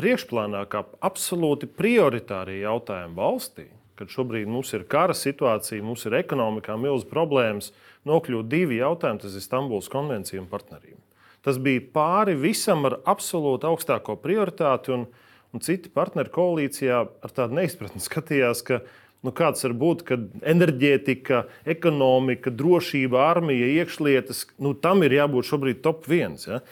priekšplānā 0.00 0.64
kā 0.72 0.86
absolūti 1.04 1.68
prioritārie 1.68 2.62
jautājumi 2.62 3.18
valstī, 3.20 3.68
kad 4.00 4.08
šobrīd 4.08 4.48
mums 4.48 4.72
ir 4.72 4.88
kara 4.88 5.12
situācija, 5.12 5.84
mums 5.84 6.08
ir 6.08 6.22
ekonomikā 6.22 6.80
milzīgas 6.80 7.12
problēmas, 7.12 7.74
nokļūt 8.08 8.48
divi 8.48 8.80
jautājumi- 8.80 9.20
tas 9.28 9.36
ir 9.36 9.44
Stambulas 9.44 9.92
konvencija 9.92 10.40
un 10.40 10.48
partnerība. 10.48 11.04
Tas 11.44 11.60
bija 11.60 11.84
pāri 11.92 12.32
visam 12.32 12.86
ar 12.88 13.02
absolūti 13.04 13.68
augstāko 13.68 14.16
prioritāti. 14.16 14.96
Un, 14.96 15.04
uh, 15.04 15.26
un 15.54 15.64
citi 15.64 15.92
partneri 15.92 16.32
koalīcijā 16.34 16.98
ar 17.00 17.36
tādu 17.36 17.58
neizpratni 17.58 18.02
skatījās, 18.08 18.62
ka 18.66 18.80
nu, 19.26 19.32
kāds 19.36 19.66
var 19.66 19.74
būt, 19.80 20.04
ka 20.08 20.20
enerģētika, 20.52 21.44
ekonomika, 21.74 22.52
drošība, 22.54 23.20
armija, 23.30 23.68
iekšlietas, 23.82 24.46
nu, 24.62 24.74
tam 24.74 25.04
ir 25.06 25.18
jābūt 25.18 25.50
šobrīd 25.50 25.82
top 25.84 26.08
viens. 26.10 26.46
Ja? 26.48 26.62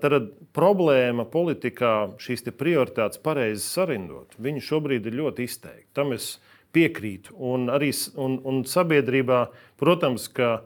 Tad 0.00 0.30
problēma 0.56 1.26
politikā 1.28 2.16
šīs 2.22 2.46
prioritātes 2.56 3.20
pareizi 3.20 3.66
sarindot, 3.66 4.32
viņi 4.40 4.64
šobrīd 4.64 5.06
ir 5.10 5.18
ļoti 5.20 5.44
izteikti. 5.44 5.90
Tam 5.96 6.14
es 6.16 6.38
piekrītu. 6.74 7.36
Un 7.36 7.68
arī 7.70 7.92
un, 8.16 8.38
un 8.48 8.62
sabiedrībā, 8.66 9.44
protams, 9.78 10.26
ka 10.32 10.64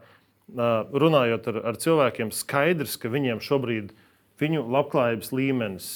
runājot 0.48 1.50
ar, 1.50 1.58
ar 1.72 1.80
cilvēkiem, 1.82 2.30
skaidrs, 2.32 2.96
ka 3.00 3.10
viņiem 3.12 3.42
šobrīd 3.44 3.90
viņu 4.40 4.64
labklājības 4.70 5.32
līmenis 5.34 5.88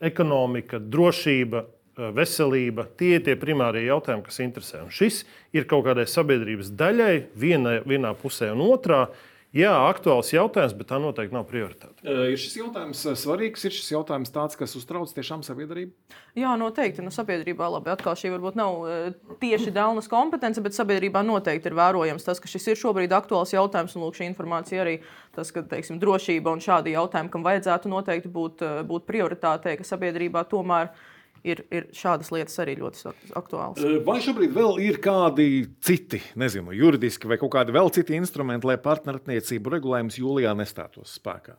ekonomika, 0.00 0.78
drošība, 0.78 1.64
eh, 1.64 2.12
veselība. 2.16 2.86
Tie 2.96 3.14
ir 3.18 3.24
tie 3.26 3.36
primārie 3.36 3.84
jautājumi, 3.86 4.24
kas 4.24 4.38
interesē. 4.38 4.82
Un 4.82 4.90
šis 4.90 5.24
ir 5.52 5.64
kaut 5.64 5.84
kādai 5.84 6.06
sabiedrības 6.08 6.70
daļai, 6.70 7.26
viena, 7.36 7.82
vienā 7.84 8.14
pusē 8.16 8.52
un 8.52 8.64
otrā. 8.64 9.08
Jā, 9.50 9.72
aktuāls 9.90 10.28
jautājums, 10.30 10.76
bet 10.78 10.86
tā 10.92 11.00
noteikti 11.02 11.34
nav 11.34 11.42
prioritāte. 11.48 12.04
Ir 12.06 12.38
šis 12.38 12.52
jautājums 12.60 13.00
svarīgs, 13.18 13.64
ir 13.66 13.74
šis 13.74 13.88
jautājums 13.96 14.30
tāds, 14.30 14.54
kas 14.54 14.76
uztrauc 14.78 15.10
tiešām 15.10 15.42
sabiedrību? 15.42 15.90
Jā, 16.38 16.52
noteikti. 16.60 17.02
Nu, 17.02 17.10
sabiedrībā 17.10 17.66
labi, 17.74 17.90
atkal 17.90 18.14
šī 18.14 18.30
varbūt 18.36 18.60
nav 18.60 18.86
tieši 19.42 19.74
Dēlnas 19.74 20.06
kompetence, 20.12 20.62
bet 20.62 20.78
sabiedrībā 20.78 21.24
noteikti 21.26 21.66
ir 21.66 21.78
vērojams 21.80 22.30
tas, 22.30 22.38
ka 22.38 22.46
šis 22.50 22.70
ir 22.70 22.78
šobrīd 22.78 23.10
aktuāls 23.16 23.56
jautājums. 23.56 23.98
Un 23.98 24.06
lūk, 24.06 24.20
šī 24.20 24.30
informācija 24.30 24.84
arī 24.84 25.00
tas, 25.34 25.50
ka 25.50 25.66
teiksim, 25.66 25.98
drošība 25.98 26.54
un 26.54 26.62
šādi 26.62 26.94
jautājumi, 26.94 27.34
kam 27.34 27.46
vajadzētu 27.50 27.90
noteikti 27.90 28.30
būt, 28.30 28.62
būt 28.86 29.10
prioritātei, 29.10 29.74
ka 29.80 29.88
sabiedrībā 29.96 30.46
tomēr 30.46 30.94
ir 30.94 31.18
ir, 31.46 31.64
ir 31.72 31.88
šādas 31.96 32.30
lietas 32.34 32.58
arī 32.62 32.76
ļoti 32.80 33.14
aktuālas. 33.38 33.80
Vai 34.06 34.18
šobrīd 34.24 34.54
vēl 34.56 34.78
ir 34.84 35.00
kādi 35.04 35.48
citi, 35.84 36.22
nezinu, 36.40 36.74
juridiski 36.76 37.30
vai 37.30 37.40
kaut 37.40 37.54
kādi 37.56 37.74
vēl 37.76 37.90
citi 37.94 38.18
instrumenti, 38.18 38.68
lai 38.70 38.78
partnerattiecību 38.82 39.74
regulējums 39.76 40.20
jūlijā 40.20 40.54
nestātos 40.58 41.16
spēkā? 41.20 41.56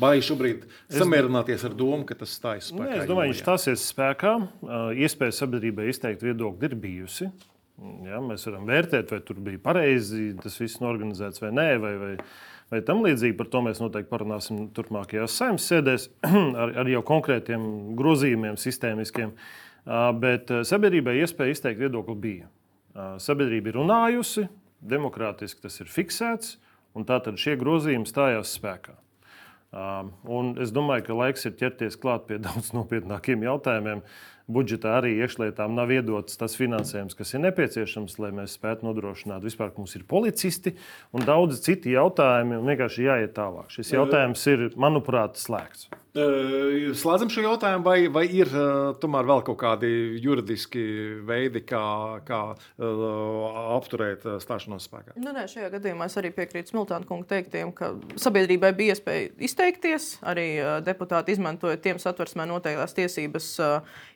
Vai 0.00 0.16
šobrīd 0.24 0.64
samierināties 0.88 1.66
ar 1.68 1.74
domu, 1.76 2.06
ka 2.08 2.16
tas 2.16 2.32
stājas 2.38 2.70
spēkā? 2.70 2.88
Nē, 2.88 3.00
es 3.02 3.08
domāju, 3.10 3.34
viņš 3.34 3.42
stāsies 3.44 3.82
spēkā. 3.92 4.30
Iespēja 5.04 5.34
sabiedrībai 5.42 5.90
izteikt 5.92 6.24
viedokli 6.24 6.70
ir 6.70 6.76
bijusi. 6.80 7.28
Ja, 8.06 8.20
mēs 8.24 8.46
varam 8.46 8.64
vērtēt, 8.68 9.12
vai 9.12 9.20
tur 9.26 9.40
bija 9.44 9.60
pareizi 9.60 10.30
tas 10.40 10.56
viss 10.60 10.80
organizēts 10.80 11.42
vai 11.42 11.50
nē. 11.56 11.68
Vai, 11.82 11.92
vai, 12.00 12.12
vai 12.72 12.80
tam 12.86 13.04
līdzīgi. 13.04 13.36
Par 13.38 13.50
to 13.52 13.62
mēs 13.66 13.82
noteikti 13.82 14.10
parunāsim 14.10 14.64
turpmākajās 14.76 15.36
saimnes 15.36 15.68
sēdēs 15.68 16.08
ar, 16.62 16.74
ar 16.82 16.90
jau 16.90 17.04
konkrētiem 17.12 17.68
grozījumiem, 17.98 18.58
sistēmiskiem. 18.60 19.36
Bet 20.22 20.50
sabiedrībai 20.68 21.18
iespēja 21.20 21.56
izteikt 21.56 21.82
viedokli 21.82 22.18
bija. 22.26 22.50
Sabiedrība 23.22 23.72
ir 23.72 23.78
runājusi, 23.80 24.46
demokrātiski 24.78 25.64
tas 25.64 25.80
ir 25.82 25.90
fiksēts, 25.90 26.56
un 26.96 27.06
tātad 27.08 27.40
šie 27.40 27.56
grozījumi 27.60 28.08
stājās 28.08 28.52
spēkā. 28.58 28.94
Un 29.72 30.52
es 30.60 30.72
domāju, 30.74 31.06
ka 31.06 31.16
laiks 31.16 31.48
ir 31.48 31.56
ķerties 31.56 31.96
klāt 32.00 32.26
pie 32.28 32.38
daudz 32.46 32.72
nopietnākiem 32.76 33.44
jautājumiem. 33.48 34.04
Budžetā 34.50 34.96
arī 34.98 35.14
iekšlietām 35.22 35.76
nav 35.76 35.92
iedots 35.94 36.38
tas 36.40 36.56
finansējums, 36.58 37.16
kas 37.18 37.34
ir 37.34 37.44
nepieciešams, 37.46 38.18
lai 38.22 38.32
mēs 38.34 38.56
spētu 38.58 38.88
nodrošināt 38.88 39.44
vispār, 39.46 39.70
ka 39.70 39.82
mums 39.82 39.94
ir 39.98 40.06
policisti 40.08 40.74
un 41.14 41.26
daudzi 41.28 41.62
citi 41.62 41.94
jautājumi. 41.94 42.62
Vienkārši 42.66 43.06
jāiet 43.06 43.36
tālāk. 43.38 43.70
Šis 43.72 43.94
jautājums 43.94 44.46
ir, 44.50 44.70
manuprāt, 44.74 45.38
slēgts. 45.40 45.90
Slēdzam 46.12 47.30
šo 47.32 47.40
jautājumu, 47.40 47.86
vai, 47.86 48.04
vai 48.12 48.26
ir 48.28 48.50
tomēr 49.00 49.24
vēl 49.24 49.38
kaut 49.46 49.56
kādi 49.62 49.88
juridiski 50.20 50.82
veidi, 51.24 51.62
kā, 51.64 52.20
kā 52.28 52.40
apturēt 53.78 54.26
stāšanos 54.44 54.90
spēkā? 54.90 55.14
Nu, 55.16 55.32
nē, 55.32 55.46
šajā 55.48 55.70
gadījumā 55.72 56.10
es 56.10 56.16
arī 56.20 56.28
piekrītu 56.36 56.74
Smiltāna 56.74 57.08
kunga 57.08 57.30
teiktiem, 57.30 57.70
ka 57.72 57.94
sabiedrībai 58.20 58.74
bija 58.76 58.92
iespēja 58.92 59.30
izteikties. 59.48 60.10
Arī 60.28 60.44
deputāti 60.84 61.32
izmantoja 61.32 61.80
tiem 61.80 61.96
satversmē 62.02 62.44
noteiktās 62.50 62.92
tiesības 62.98 63.48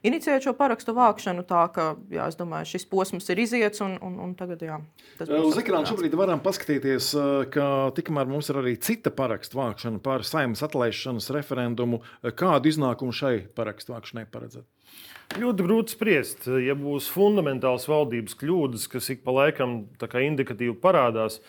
inicijēt 0.04 0.44
šo 0.44 0.52
parakstu 0.60 0.92
vākšanu. 0.96 1.46
Tā 1.48 1.64
ka, 1.72 1.88
jā, 2.12 2.28
es 2.28 2.36
domāju, 2.36 2.74
šis 2.74 2.84
posms 2.92 3.32
ir 3.32 3.40
iziets 3.46 3.80
un, 3.86 3.96
un, 4.04 4.20
un 4.26 4.36
tagad, 4.36 4.66
jā. 4.68 4.76
Uz 5.24 5.56
ekrāna 5.62 5.88
šobrīd 5.88 6.12
varam 6.20 6.44
paskatīties, 6.44 7.14
ka 7.56 7.72
tikmēr 7.96 8.28
mums 8.28 8.52
ir 8.52 8.60
arī 8.60 8.76
cita 8.84 9.14
parakstu 9.16 9.62
vākšana 9.62 10.04
par 10.04 10.28
saimnes 10.28 10.60
atlaišanas 10.66 11.32
referendumu 11.32 11.85
referendumu. 11.86 12.02
Kādu 12.36 12.70
iznākumu 12.70 13.14
šai 13.14 13.46
parakstu 13.54 13.94
vākšanai 13.94 14.26
paredzēt? 14.30 14.64
Ļoti 15.36 15.66
grūti 15.66 15.94
spriest. 15.94 16.46
Ja 16.46 16.74
būs 16.78 17.08
fundamentāls 17.10 17.88
valdības 17.88 18.36
kļūdas, 18.38 18.88
kas 18.88 19.10
ik 19.10 19.24
pa 19.24 19.32
laikam 19.32 19.86
indikatīvi 20.00 20.76
parādās, 20.78 21.40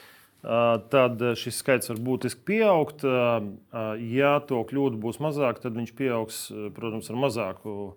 tad 0.41 1.21
šis 1.37 1.59
skaits 1.61 1.89
var 1.89 1.97
būtiski 1.97 2.41
pieaugt. 2.45 3.03
Ja 3.03 4.39
to 4.39 4.63
kļūdu 4.63 4.97
būs 5.01 5.19
mazāk, 5.19 5.61
tad 5.61 5.77
viņš 5.77 5.93
pieaugs, 5.97 6.51
protams, 6.73 7.09
ar 7.09 7.19
mazāku, 7.21 7.95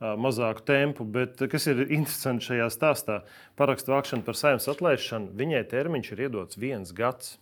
mazāku 0.00 0.64
tempu. 0.66 1.04
Bet 1.04 1.40
kas 1.48 1.66
ir 1.70 1.86
interesanti 1.88 2.50
šajā 2.50 2.68
stāstā? 2.72 3.22
Parakstu 3.56 3.94
vākšana 3.94 4.26
par 4.26 4.36
saimnes 4.36 4.68
atlaišanu, 4.68 5.32
viņai 5.38 5.62
termiņš 5.70 6.12
ir 6.12 6.26
iedots 6.28 6.60
viens 6.60 6.92
gads. 6.92 7.38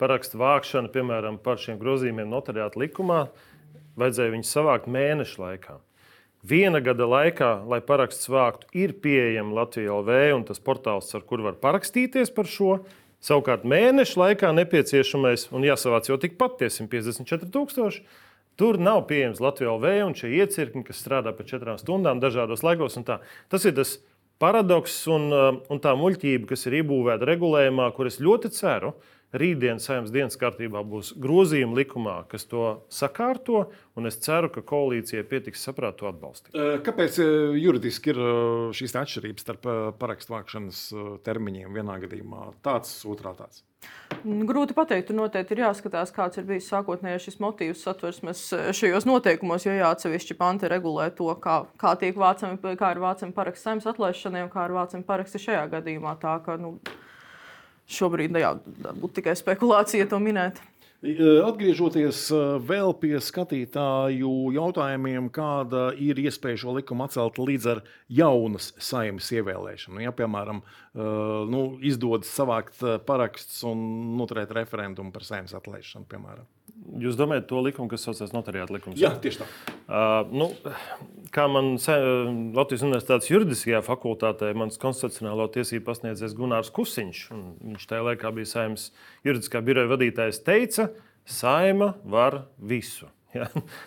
Parakstu 0.00 0.38
vākšana, 0.40 0.88
piemēram, 0.92 1.36
par 1.44 1.60
šiem 1.60 1.76
grozījumiem 1.80 2.30
notariāta 2.32 2.80
likumā, 2.80 3.26
vajadzēja 4.00 4.34
viņus 4.34 4.52
savākt 4.56 4.90
mēnešu 4.90 5.42
laikā. 5.42 5.78
Viena 6.40 6.80
gada 6.80 7.04
laikā, 7.04 7.50
lai 7.68 7.82
paraksts 7.84 8.30
vāktu, 8.32 8.70
ir 8.72 8.94
pieejama 9.02 9.58
Latvijas 9.58 9.92
LV 9.92 10.20
un 10.38 10.46
tas 10.48 10.62
portāls, 10.64 11.10
ar 11.12 11.26
kur 11.28 11.42
var 11.44 11.58
parakstīties 11.60 12.32
par 12.32 12.48
šo. 12.48 12.78
Savukārt 13.20 13.66
mēneša 13.68 14.16
laikā 14.16 14.52
nepieciešamais, 14.56 15.50
un 15.52 15.66
jāsavāc 15.68 16.08
jau 16.08 16.16
tikpat 16.20 16.56
tie 16.62 16.70
154,000. 16.72 18.00
Tur 18.56 18.80
nav 18.80 19.02
pieejams 19.10 19.42
Latvijas 19.44 19.76
LV 19.76 19.92
un 20.06 20.16
šie 20.16 20.32
iecirkņi, 20.40 20.86
kas 20.88 21.04
strādā 21.04 21.34
pēc 21.36 21.52
četrām 21.52 21.76
stundām 21.80 22.24
dažādos 22.24 22.64
laikos. 22.64 22.96
Tas 23.52 23.68
ir 23.68 23.76
tas 23.76 23.98
paradoks 24.40 24.96
un, 25.12 25.28
un 25.68 25.80
tā 25.84 25.92
muļķība, 26.00 26.48
kas 26.48 26.64
ir 26.68 26.80
iebūvēta 26.80 27.28
regulējumā, 27.28 27.90
kur 27.96 28.08
es 28.08 28.16
ļoti 28.24 28.48
ceru, 28.56 28.94
ka 28.96 29.19
Rītdienas 29.30 29.84
saimnes 29.86 30.10
dienas 30.10 30.34
kārtībā 30.40 30.82
būs 30.86 31.12
grozījumi 31.22 31.78
likumā, 31.78 32.16
kas 32.30 32.48
to 32.50 32.64
sakārto, 32.90 33.68
un 33.94 34.10
es 34.10 34.18
ceru, 34.24 34.50
ka 34.50 34.64
koalīcijai 34.66 35.22
pietiks 35.30 35.62
saprāt 35.68 36.00
to 36.00 36.08
atbalstīt. 36.10 36.56
Kāpēc 36.86 37.20
juridiski 37.60 38.10
ir 38.10 38.22
šīs 38.74 38.96
atšķirības 38.98 39.46
starp 39.46 39.68
parakstu 40.02 40.34
vākšanas 40.34 40.84
termiņiem 41.26 41.78
vienā 41.78 42.00
gadījumā? 42.02 42.50
Tāds, 42.66 42.96
otrā 43.06 43.36
tāds. 43.38 43.62
Grūti 44.26 44.74
pateikt, 44.76 45.06
tur 45.08 45.16
noteikti 45.16 45.54
ir 45.54 45.62
jāskatās, 45.62 46.10
kāds 46.12 46.40
ir 46.40 46.44
bijis 46.48 46.66
sākotnējais 46.68 47.28
šis 47.28 47.38
motīvs 47.40 47.84
satversmes 47.86 48.42
šajos 48.76 49.06
noteikumos, 49.08 49.64
jo 49.64 49.76
jāatsevišķi 49.78 50.36
panti 50.36 50.68
regulē 50.68 51.06
to, 51.16 51.30
kā, 51.40 51.62
kā, 51.80 51.94
vācami, 51.96 52.58
kā 52.76 52.90
ir 52.92 53.00
vācami 53.00 53.36
paraksts 53.36 53.64
saimnes 53.64 53.88
atlaišanai 53.88 54.42
un 54.44 54.50
kā 54.52 54.66
ir 54.66 54.76
vācami 54.76 55.06
paraksti 55.06 55.40
šajā 55.46 55.62
gadījumā. 55.78 56.18
Tā, 56.20 56.34
ka, 56.44 56.58
nu, 56.60 56.74
šobrīd 57.90 58.36
jā, 58.40 58.54
būtu 58.90 59.20
tikai 59.20 59.36
spekulācija 59.38 60.08
to 60.10 60.20
minēt. 60.22 60.60
Atgriežoties 61.00 62.26
vēl 62.68 62.90
pie 63.00 63.14
skatītāju 63.24 64.32
jautājumiem, 64.52 65.30
kāda 65.32 65.86
ir 65.96 66.20
iespēja 66.20 66.60
šo 66.60 66.74
likumu 66.76 67.06
atcelt 67.06 67.40
līdz 67.40 67.68
ar 67.72 67.80
jaunas 68.12 68.74
saimnes 68.76 69.30
ievēlēšanu. 69.32 70.02
Ja, 70.04 70.12
piemēram, 70.12 70.60
nu, 71.48 71.62
izdodas 71.80 72.28
savākt 72.36 72.84
parakstus 73.08 73.64
un 73.70 73.80
noturēt 74.20 74.52
referendumu 74.52 75.14
par 75.14 75.24
saimnes 75.24 75.56
atlaišanu, 75.56 76.04
piemēram. 76.10 76.44
Jūs 77.00 77.16
domājat 77.18 77.46
to 77.50 77.60
likumu, 77.62 77.90
kas 77.92 78.02
saucas 78.06 78.32
notariāta 78.34 78.74
likums? 78.74 78.98
Jā, 79.00 79.12
tieši 79.20 79.42
tā. 79.42 79.46
Uh, 79.84 80.30
nu, 80.32 80.48
kā 81.34 81.44
man 81.50 81.74
Latvijas 82.56 82.84
Universitātes 82.86 83.30
juridiskajā 83.30 83.82
fakultātē, 83.86 84.50
mans 84.58 84.80
konstitucionālo 84.80 85.46
tiesību 85.52 85.84
pasniedzējs 85.86 86.34
Gunārs 86.38 86.72
Kusiņš, 86.74 87.22
viņš 87.30 87.86
tajā 87.90 88.06
laikā 88.08 88.32
bija 88.36 88.50
saimnes 88.50 88.90
juridiskā 89.26 89.62
biroja 89.64 89.92
vadītājs, 89.92 90.42
teica, 90.46 90.90
saima 91.28 91.94
var 92.04 92.44
visu. 92.58 93.10
Ja? 93.30 93.44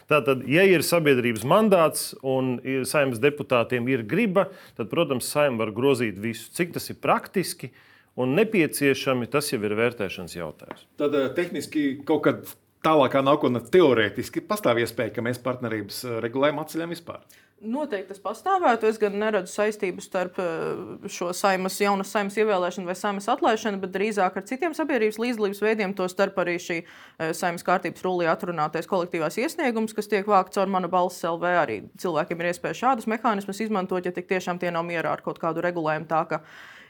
Tātad, 0.07 0.45
ja 0.47 0.61
ir 0.63 0.85
sabiedrības 0.87 1.41
mandāts 1.43 2.13
un 2.23 2.53
saimnes 2.87 3.19
deputātiem 3.19 3.89
ir 3.91 4.05
griba, 4.07 4.45
tad, 4.77 4.87
protams, 4.87 5.27
saima 5.27 5.65
var 5.65 5.73
grozīt 5.75 6.15
visu. 6.15 6.47
Cik 6.55 6.71
tas 6.77 6.87
ir 6.93 7.01
praktiski 7.03 7.73
un 8.15 8.37
nepieciešami, 8.37 9.27
tas 9.27 9.51
jau 9.51 9.59
ir 9.59 9.75
vērtēšanas 9.75 10.37
jautājums. 10.37 10.85
Tad 10.95 11.17
tehniski 11.35 11.83
kaut 12.07 12.23
kad 12.29 12.53
tālākā 12.83 13.23
nākotnē 13.23 13.63
teorētiski 13.71 14.43
pastāv 14.47 14.81
iespēja, 14.83 15.15
ka 15.15 15.23
mēs 15.25 15.41
partnerības 15.43 16.03
eh, 16.05 16.19
regulējumu 16.25 16.63
atceļam 16.63 16.93
vispār. 16.93 17.23
Noteikti 17.63 18.11
tas 18.11 18.19
pastāvētu. 18.19 18.89
Es 18.89 18.97
gan 18.99 19.13
neredzu 19.15 19.53
saistību 19.53 20.03
starp 20.03 20.39
eh, 20.43 21.07
šo 21.11 21.29
saimas, 21.37 21.77
jaunas 21.79 22.11
saimas 22.11 22.35
ievēlēšanu 22.41 22.89
vai 22.89 22.97
saimas 22.99 23.29
atlaišanu, 23.31 23.79
bet 23.85 23.93
drīzāk 23.95 24.39
ar 24.39 24.47
citiem 24.49 24.75
sabiedrības 24.75 25.21
līdzdalības 25.23 25.63
veidiem, 25.63 25.95
to 25.95 26.09
starp 26.11 26.41
arī 26.43 26.57
šī 26.59 26.81
eh, 26.83 27.31
saimas 27.37 27.63
kārtības 27.67 28.03
rullī 28.03 28.27
atrunātais 28.31 28.89
kolektīvās 28.91 29.39
iesniegums, 29.39 29.95
kas 29.95 30.11
tiek 30.11 30.27
vākts 30.27 30.59
caur 30.59 30.71
mana 30.75 30.91
balss 30.91 31.23
LV. 31.29 31.55
Arī 31.63 31.79
cilvēkiem 32.03 32.43
ir 32.43 32.51
iespēja 32.51 32.81
šādus 32.83 33.07
mehānismus 33.11 33.63
izmantot, 33.63 34.03
ja 34.03 34.15
tik 34.15 34.27
tiešām 34.31 34.59
tie 34.59 34.73
nav 34.75 34.83
mierā 34.89 35.15
ar 35.15 35.23
kaut 35.23 35.39
kādu 35.39 35.63
regulējumu. 35.63 36.09
Tā, 36.11 36.25
ka, 36.27 36.43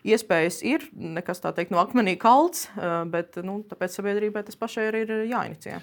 iespējas 0.03 0.61
ir, 0.67 0.85
nekas 0.93 1.43
tā 1.43 1.53
teikt, 1.55 1.73
no 1.73 1.81
akmenī 1.81 2.15
kalts, 2.19 2.67
bet 3.11 3.39
nu, 3.45 3.61
tāpēc 3.69 3.97
sabiedrībai 3.97 4.45
tas 4.47 4.59
pašai 4.59 4.87
ir 4.91 5.13
jāinicijē. 5.31 5.81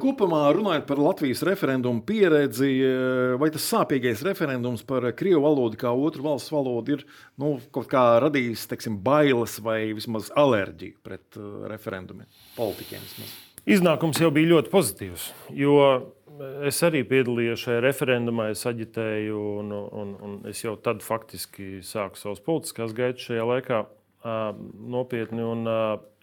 Kopumā 0.00 0.46
runājot 0.56 0.86
par 0.88 1.00
Latvijas 1.04 1.42
referendumu 1.44 2.00
pieredzi, 2.08 2.70
vai 3.36 3.50
tas 3.52 3.66
sāpīgais 3.68 4.22
referendums 4.24 4.80
par 4.88 5.04
krievu 5.18 5.42
valodu 5.44 5.76
kā 5.82 5.92
otru 5.92 6.24
valsts 6.24 6.54
valodu 6.54 6.96
ir 6.96 7.02
nu, 7.36 7.58
kaut 7.74 7.90
kā 7.90 8.06
radījis 8.24 8.64
teiksim, 8.70 8.96
bailes 9.04 9.58
vai 9.60 9.92
vismaz 9.92 10.30
alerģiju 10.32 10.96
pret 11.04 11.36
referendumiem, 11.68 12.30
politiķiem? 12.56 13.04
Vismaz. 13.04 13.36
Iznākums 13.66 14.22
jau 14.22 14.30
bija 14.32 14.54
ļoti 14.54 14.72
pozitīvs, 14.72 15.28
jo 15.58 15.76
es 16.66 16.78
arī 16.86 17.02
piedalījos 17.06 17.66
šajā 17.66 17.82
referendumā, 17.84 18.50
es 18.54 18.64
aģitēju, 18.68 19.42
un, 19.60 19.72
un, 19.72 20.14
un 20.22 20.38
es 20.50 20.62
jau 20.64 20.76
tad 20.80 21.04
faktiski 21.04 21.80
sāku 21.86 22.20
savas 22.20 22.42
politiskās 22.44 22.94
gaitas 22.96 23.28
šajā 23.28 23.46
laikā. 23.52 23.84
Nopietni, 24.26 25.44
un 25.44 25.68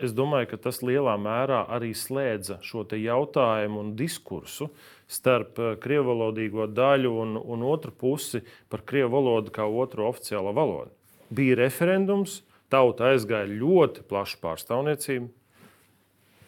es 0.04 0.12
domāju, 0.12 0.50
ka 0.52 0.58
tas 0.66 0.82
lielā 0.84 1.14
mērā 1.22 1.62
arī 1.72 1.94
slēdza 1.96 2.58
šo 2.66 2.84
jautājumu 3.00 3.80
un 3.80 3.94
diskursu 3.96 4.68
starp 5.08 5.62
krievu 5.80 6.10
valodīgo 6.10 6.66
daļu 6.68 7.14
un, 7.22 7.38
un 7.38 7.64
otru 7.70 7.94
pusi 7.96 8.42
par 8.68 8.84
krievu 8.84 9.14
valodu 9.14 9.54
kā 9.56 9.64
otru 9.64 10.10
oficiālo 10.10 10.52
valodu. 10.58 10.92
Bija 11.32 11.56
referendums, 11.62 12.42
tauta 12.74 13.14
aizgāja 13.14 13.48
ļoti 13.48 14.04
plašu 14.10 14.42
pārstāvniecību, 14.44 15.30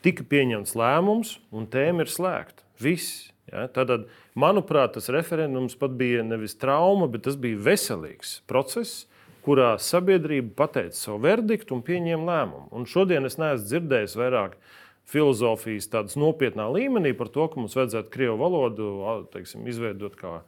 tika 0.03 0.27
pieņemts 0.27 0.75
lēmums, 0.75 1.37
un 1.55 1.69
tēma 1.71 2.03
ir 2.03 2.11
slēgta. 2.11 2.65
Viss 2.81 3.29
Ja, 3.51 3.67
tad, 3.69 3.91
manuprāt, 4.33 4.95
tas 4.95 5.11
referendums 5.13 5.77
pat 5.77 5.93
bija 5.97 6.23
nevis 6.25 6.57
trauma, 6.57 7.05
bet 7.11 7.27
tas 7.27 7.37
bija 7.37 7.59
veselīgs 7.67 8.39
process, 8.49 9.05
kurā 9.45 9.75
sabiedrība 9.77 10.55
pateica 10.63 10.97
savu 10.97 11.21
verdiktu 11.27 11.75
un 11.77 11.83
pieņēma 11.85 12.25
lēmumu. 12.25 12.71
Un 12.73 12.89
šodien 12.89 13.29
es 13.29 13.37
neesmu 13.37 13.69
dzirdējis 13.69 14.17
vairāk 14.17 14.57
filozofijas 15.05 16.17
nopietnā 16.17 16.65
līmenī 16.73 17.13
par 17.17 17.29
to, 17.29 17.45
ka 17.51 17.61
mums 17.61 17.77
vajadzētu 17.77 18.09
krievu 18.13 18.39
valodu 18.41 18.89
teiksim, 19.35 19.67
izveidot 19.69 20.17
kā 20.17 20.39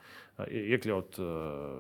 iekļaut 0.46 1.18
uh, 1.18 1.30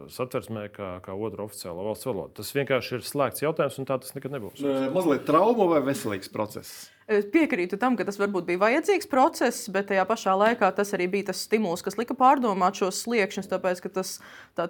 satversmē 0.10 0.67
kā, 0.74 0.91
kā 1.06 1.13
otru 1.13 1.46
oficiālo 1.46 1.86
valsts 1.86 2.10
valodu. 2.10 2.34
Tas 2.39 2.54
vienkārši 2.58 2.98
ir 2.98 3.06
slēgts 3.06 3.46
jautājums, 3.46 3.78
un 3.78 3.89
tā 3.89 4.00
tas 4.02 4.15
nekad 4.17 4.34
nebūs. 4.34 4.63
Mazliet 4.96 5.28
trauma 5.30 5.70
vai 5.70 5.84
veselīgs 5.86 6.32
process? 6.34 6.88
Es 7.08 7.24
piekrītu 7.32 7.78
tam, 7.80 7.96
ka 7.96 8.04
tas 8.04 8.17
varbūt 8.20 8.43
bija 8.50 8.60
vajadzīgs 8.65 9.08
process, 9.08 9.70
bet 9.72 9.88
tajā 9.88 10.04
pašā 10.10 10.34
laikā 10.41 10.67
tas 10.76 10.89
arī 10.98 11.06
bija 11.13 11.30
tas 11.30 11.46
stimuls, 11.46 11.80
kas 11.86 11.96
lika 11.96 12.17
pārdomāt 12.20 12.82
šos 12.82 13.00
sliekšņus, 13.06 13.48
tāpēc 13.48 13.80
ka 13.86 13.91
tas 13.96 14.17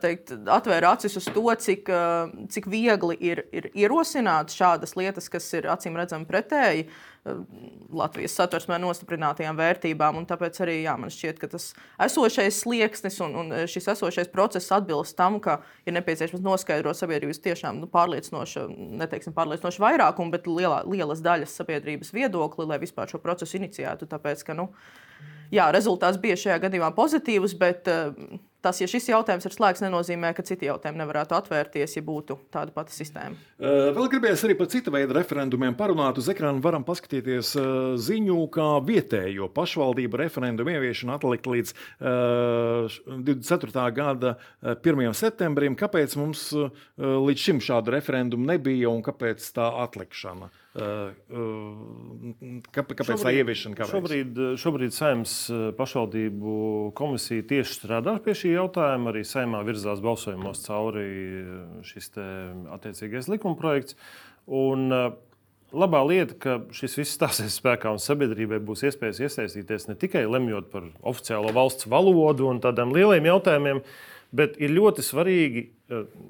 teikt, 0.03 0.35
atvēra 0.45 0.91
acis 0.93 1.17
uz 1.17 1.31
to, 1.33 1.47
cik, 1.65 1.89
cik 2.53 2.69
viegli 2.69 3.17
ir, 3.31 3.41
ir 3.49 3.71
ierosināt 3.73 4.53
šādas 4.53 4.93
lietas, 4.99 5.31
kas 5.33 5.49
ir 5.57 5.65
acīm 5.73 5.97
redzami 5.97 6.29
pretēji 6.29 6.85
Latvijas 7.87 8.35
satversmē 8.35 8.77
nostiprinātajām 8.83 9.57
vērtībām. 9.57 10.19
Tāpēc 10.27 10.59
arī 10.65 10.77
jā, 10.81 10.95
man 10.99 11.11
šķiet, 11.13 11.39
ka 11.41 11.49
tas 11.51 11.69
esošais 12.03 12.59
slieksnis 12.63 13.19
un, 13.23 13.35
un 13.41 13.53
šis 13.69 13.87
esošais 13.93 14.31
process 14.33 14.73
atbilst 14.75 15.15
tam, 15.19 15.39
ka 15.43 15.59
ir 15.87 15.95
nepieciešams 15.95 16.43
noskaidrot 16.43 16.99
sabiedrības 16.99 17.41
tiešām 17.45 17.79
nu, 17.83 17.89
pārliecinošu, 17.91 18.67
neteiksim 19.01 19.35
pārliecinošu 19.37 19.83
vairākumu, 19.83 20.33
bet 20.35 20.49
lielā, 20.51 20.81
lielas 20.89 21.23
daļas 21.25 21.55
sabiedrības 21.61 22.13
viedokli, 22.15 22.67
lai 22.67 22.81
vispār 22.83 23.11
šo 23.11 23.21
procesu 23.23 23.61
inicijētu. 23.61 24.09
Tāpēc, 24.11 24.43
ka, 24.47 24.57
nu, 24.57 24.69
jā, 25.53 25.69
rezultāts 25.75 26.19
bija 26.21 26.39
šajā 26.39 26.59
gadījumā 26.67 26.91
pozitīvs, 26.97 27.55
bet 27.59 27.87
uh, 27.91 28.11
tas, 28.65 28.81
ja 28.81 28.87
šis 28.89 29.09
jautājums 29.11 29.45
ir 29.47 29.53
slēgts, 29.53 29.83
nenozīmē, 29.85 30.33
ka 30.35 30.45
citi 30.47 30.67
jautājumi 30.67 31.01
nevarētu 31.01 31.37
atvērties, 31.37 31.95
ja 31.97 32.03
būtu 32.05 32.37
tāda 32.53 32.73
pati 32.75 32.95
sistēma. 32.95 33.37
Vēl 33.61 34.09
gribējās 34.11 34.43
arī 34.47 34.57
par 34.59 34.69
citu 34.71 34.93
veidu 34.93 35.15
referendumiem 35.17 35.75
parunāt. 35.77 36.19
Uz 36.21 36.29
ekrāna 36.33 36.61
varam 36.63 36.85
paskatīties 36.87 37.53
ziņu, 38.03 38.39
kā 38.53 38.67
vietējo 38.87 39.49
pašvaldību 39.55 40.21
referendumu 40.23 40.75
ieviešana 40.75 41.17
atlikt 41.17 41.49
līdz 41.49 41.73
uh, 41.73 42.99
24. 43.27 43.87
gada 43.97 44.35
1. 44.61 45.03
septembrim. 45.17 45.77
Kāpēc 45.79 46.17
mums 46.19 46.49
līdz 46.97 47.49
šim 47.49 47.63
šādu 47.63 47.93
referendumu 47.97 48.49
nebija 48.51 48.91
un 48.91 49.03
kāpēc 49.05 49.51
tā 49.55 49.69
atlikšana? 49.85 50.51
Kāpēc 52.77 53.01
šobrīd, 53.01 53.23
tā 53.23 53.31
ieviešana 53.33 53.77
kavējas? 53.79 53.93
Šobrīd, 53.93 54.41
šobrīd 54.61 54.93
Saimnes 54.95 55.35
pašvaldību 55.77 56.57
komisija 56.97 57.45
tieši 57.49 57.79
strādā 57.79 58.17
pie 58.23 58.35
šī 58.37 58.53
jautājuma. 58.55 59.09
Arī 59.13 59.23
Saimā 59.25 59.63
virzās 59.67 60.03
balsojumos 60.05 60.61
cauri 60.67 61.07
šis 61.87 62.13
attiecīgais 62.77 63.31
likumprojekts. 63.33 63.97
Un, 64.47 64.91
Labā 65.75 65.99
lieta, 66.07 66.31
ka 66.39 66.53
šis 66.71 66.93
viss 66.95 67.15
stāsies 67.17 67.57
spēkā 67.59 67.91
un 67.91 67.99
sabiedrībai 67.99 68.61
būs 68.63 68.85
iespējas 68.87 69.19
iesaistīties 69.25 69.89
ne 69.89 69.97
tikai 69.99 70.21
lemjot 70.23 70.69
par 70.71 70.85
oficiālo 71.03 71.51
valsts 71.51 71.89
valodu 71.91 72.47
un 72.47 72.61
tādiem 72.63 72.93
lieliem 72.95 73.27
jautājumiem, 73.27 73.81
bet 74.31 74.55
ir 74.63 74.71
ļoti 74.71 75.03
svarīgi, 75.03 75.65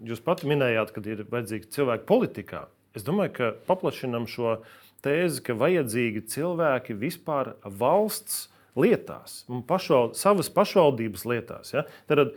jūs 0.10 0.24
pati 0.26 0.50
minējāt, 0.50 0.90
ka 0.96 1.06
ir 1.06 1.22
vajadzīgi 1.30 1.70
cilvēki 1.78 2.10
politikā. 2.10 2.64
Es 2.98 3.06
domāju, 3.06 3.34
ka 3.38 3.54
paplašinam 3.70 4.26
šo 4.30 4.58
tēzi, 5.06 5.44
ka 5.46 5.56
vajadzīgi 5.58 6.26
cilvēki 6.34 6.98
vispār 6.98 7.54
valsts 7.64 8.48
lietās, 8.78 9.44
pašval, 9.70 10.14
savas 10.18 10.50
pašvaldības 10.54 11.26
lietās. 11.30 11.74
Ja? 11.76 11.86
Tad, 12.10 12.34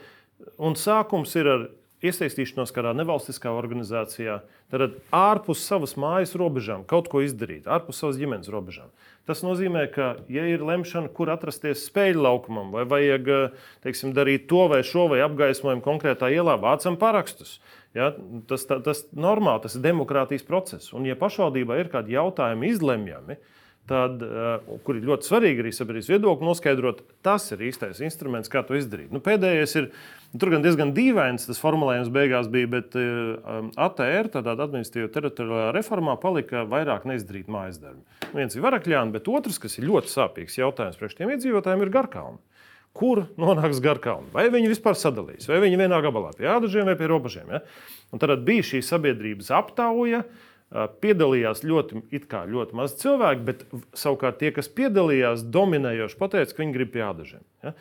un 0.61 0.77
sākums 0.79 1.33
ir 1.40 1.49
ar 1.49 1.68
iesaistīšanos 2.05 2.73
kādā 2.73 2.94
nevalstiskā 2.96 3.53
organizācijā, 3.53 4.38
tad 4.73 4.96
ārpus 5.12 5.64
savas 5.66 5.96
mājas 6.01 6.33
robežām 6.38 6.87
kaut 6.88 7.11
ko 7.12 7.20
izdarīt, 7.25 7.68
ārpus 7.68 8.01
savas 8.01 8.20
ģimenes 8.20 8.49
robežām. 8.53 8.88
Tas 9.29 9.44
nozīmē, 9.44 9.85
ka, 9.92 10.14
ja 10.33 10.46
ir 10.49 10.64
lemšana, 10.64 11.11
kur 11.14 11.31
atrasties 11.33 11.85
spēļu 11.90 12.25
laukumam, 12.25 12.73
vai 12.73 12.87
vajag 12.88 13.29
teiksim, 13.85 14.14
darīt 14.16 14.49
to 14.51 14.64
vai 14.73 14.81
šo, 14.87 15.11
vai 15.12 15.20
apgaismojumu 15.27 15.85
konkrētā 15.85 16.33
ielā, 16.33 16.57
vācam 16.62 16.96
parakstus. 17.01 17.59
Ja, 17.96 18.12
tas 18.46 18.62
ir 18.68 18.83
tas 18.87 19.00
normāli, 19.18 19.64
tas 19.64 19.74
ir 19.74 19.83
demokrātijas 19.83 20.44
process. 20.46 20.92
Un, 20.94 21.09
ja 21.09 21.16
pašvaldībā 21.18 21.81
ir 21.81 21.90
kādi 21.90 22.14
jautājumi 22.14 22.70
izlemjami, 22.70 23.35
tad, 23.90 24.20
uh, 24.22 24.76
kur 24.87 24.94
ir 24.94 25.09
ļoti 25.09 25.26
svarīgi 25.26 25.64
arī 25.64 25.72
sabiedrības 25.74 26.11
viedokli 26.12 26.46
noskaidrot, 26.46 27.00
tas 27.26 27.48
ir 27.50 27.64
īstais 27.66 27.98
instruments, 28.07 28.50
kā 28.53 28.62
to 28.66 28.76
izdarīt. 28.79 29.11
Nu, 29.11 29.18
pēdējais 29.24 29.74
ir 29.81 29.88
tur 30.38 30.53
gan 30.55 30.62
diezgan 30.62 30.92
dīvains, 30.94 31.48
tas 31.48 31.59
formulējums 31.59 32.12
beigās 32.14 32.46
bija, 32.53 32.70
bet 32.76 32.94
uh, 33.00 33.72
ATR, 33.74 34.31
tādā 34.37 34.55
administratīvā 34.55 35.11
teritoriālajā 35.16 35.72
reformā, 35.74 36.14
palika 36.22 36.62
vairāk 36.70 37.09
neizdarīt 37.11 37.50
mājas 37.50 37.83
darbu. 37.83 38.05
Viens 38.37 38.55
ir 38.55 38.62
Varakļāns, 38.68 39.16
bet 39.16 39.33
otrs, 39.35 39.59
kas 39.59 39.81
ir 39.81 39.90
ļoti 39.90 40.14
sāpīgs 40.14 40.61
jautājums 40.61 41.00
priekš 41.00 41.18
tiem 41.18 41.35
iedzīvotājiem, 41.35 41.83
ir 41.88 41.94
Garkalna 41.98 42.38
kur 43.01 43.25
nonāks 43.41 43.81
Garkalna. 43.85 44.29
Vai 44.35 44.51
viņi 44.53 44.75
vispār 44.75 44.99
sadalīs, 44.99 45.49
vai 45.49 45.63
viņi 45.65 45.81
vienā 45.81 46.03
gabalā 46.05 46.35
pie 46.37 46.51
ādažiem 46.53 46.91
vai 46.91 46.97
pie 47.01 47.09
robežiem. 47.11 47.49
Ja? 47.49 47.63
Un 48.13 48.23
tad 48.23 48.45
bija 48.47 48.67
šī 48.67 48.83
sabiedrības 48.85 49.51
aptauja. 49.57 50.25
Piedalījās 51.03 51.65
ļoti, 51.67 52.05
ļoti 52.15 52.77
maz 52.79 52.93
cilvēku, 53.01 53.43
bet 53.49 53.65
savukārt 53.99 54.37
tie, 54.39 54.53
kas 54.55 54.69
piedalījās, 54.71 55.43
dominējoši 55.51 56.19
pateica, 56.21 56.55
ka 56.55 56.63
viņi 56.63 56.77
grib 56.77 56.93
pie 56.95 57.03
ādažiem. 57.09 57.43
Ja? 57.67 57.73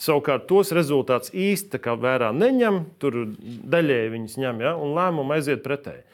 Savukārt 0.00 0.46
tos 0.48 0.72
rezultātus 0.72 1.34
īsti 1.36 1.82
vērā 2.00 2.30
neņem, 2.32 2.78
tur 3.02 3.18
daļēji 3.74 4.14
viņas 4.14 4.38
ņem, 4.40 4.62
ja? 4.64 4.72
un 4.80 4.94
lēmumu 4.96 5.36
aiziet 5.36 5.60
pretēji. 5.66 6.06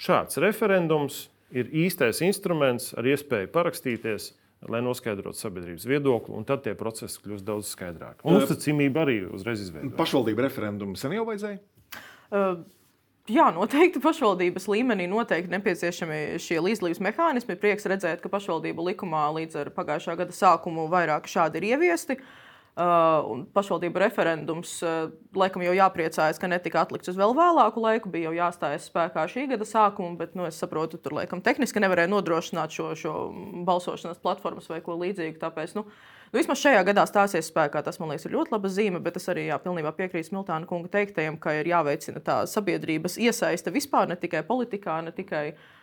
Šāds 0.00 0.40
referendums 0.40 1.26
ir 1.52 1.68
īstais 1.68 2.22
instruments 2.24 2.94
ar 2.96 3.06
iespēju 3.12 3.52
parakstīties 3.52 4.32
lai 4.70 4.82
noskaidrotu 4.84 5.38
sabiedrības 5.38 5.86
viedokli, 5.88 6.34
un 6.36 6.46
tad 6.48 6.62
tie 6.66 6.74
procesi 6.78 7.18
kļūst 7.24 7.46
daudz 7.46 7.72
skaidrāki. 7.72 8.22
Un 8.28 8.38
uzticamība 8.38 9.06
arī 9.06 9.18
uzreiz 9.30 9.64
izveidojas. 9.64 9.96
Pašvaldību 9.98 10.46
referendumu 10.46 11.00
sen 11.00 11.16
jau 11.18 11.26
vajadzēja? 11.30 11.60
Uh. 12.30 12.62
Jā, 13.30 13.44
noteikti 13.54 14.00
pašvaldības 14.02 14.64
līmenī 14.66 15.04
noteikti 15.06 15.52
nepieciešami 15.52 16.40
šie 16.42 16.56
līdzdalības 16.58 16.98
mehānismi. 17.06 17.54
Prieks 17.54 17.86
redzēt, 17.86 18.18
ka 18.18 18.30
pašvaldību 18.32 18.88
likumā 18.88 19.28
līdz 19.36 19.60
ar 19.60 19.70
pagājušā 19.76 20.16
gada 20.18 20.34
sākumu 20.34 20.88
vairāk 20.90 21.30
šādi 21.30 21.60
ir 21.60 21.68
ieviesti. 21.68 22.16
Uh, 22.18 22.51
Uh, 22.72 23.42
pašvaldību 23.52 24.00
referendums 24.00 24.78
uh, 24.80 25.10
laikam 25.36 25.60
jau 25.60 25.74
jāpriecājas, 25.76 26.38
ka 26.40 26.48
netika 26.48 26.80
atlikts 26.80 27.10
uz 27.12 27.18
vēl 27.20 27.34
vēlāku 27.36 27.82
laiku. 27.84 28.08
Bija 28.08 28.30
jau 28.30 28.38
jāstājas 28.38 28.86
spēkā 28.88 29.26
šī 29.28 29.44
gada 29.50 29.66
sākuma, 29.68 30.14
bet 30.16 30.32
nu, 30.38 30.46
es 30.48 30.56
saprotu, 30.56 30.96
tur 30.96 31.18
laikam 31.18 31.42
tehniski 31.44 31.82
nevarēja 31.84 32.08
nodrošināt 32.08 32.72
šo, 32.72 32.94
šo 32.96 33.12
balsošanas 33.68 34.22
platformas 34.24 34.72
vai 34.72 34.80
ko 34.80 34.96
līdzīgu. 35.04 35.36
Tāpēc, 35.44 35.76
nu, 35.76 35.86
Nu, 36.32 36.38
vismaz 36.40 36.62
šajā 36.62 36.80
gadā 36.88 37.02
stāsies 37.04 37.50
spēkā. 37.50 37.82
Tas 37.84 37.98
man 38.00 38.08
liekas, 38.08 38.24
ir 38.24 38.32
ļoti 38.32 38.54
laba 38.54 38.68
zīme, 38.72 39.02
bet 39.04 39.18
es 39.20 39.28
arī 39.28 39.42
jā, 39.50 39.58
pilnībā 39.60 39.90
piekrītu 39.98 40.30
Smiltāna 40.30 40.64
kunga 40.64 40.88
teiktajam, 40.94 41.36
ka 41.36 41.52
ir 41.58 41.68
jāveicina 41.68 42.22
tā 42.24 42.38
sabiedrības 42.48 43.18
iesaiste 43.20 43.68
vispār, 43.74 44.08
ne 44.08 44.16
tikai 44.16 44.40
politikā, 44.48 44.94
ne 45.04 45.12
tikai 45.12 45.42
uh, 45.50 45.60
Eh, 45.60 45.81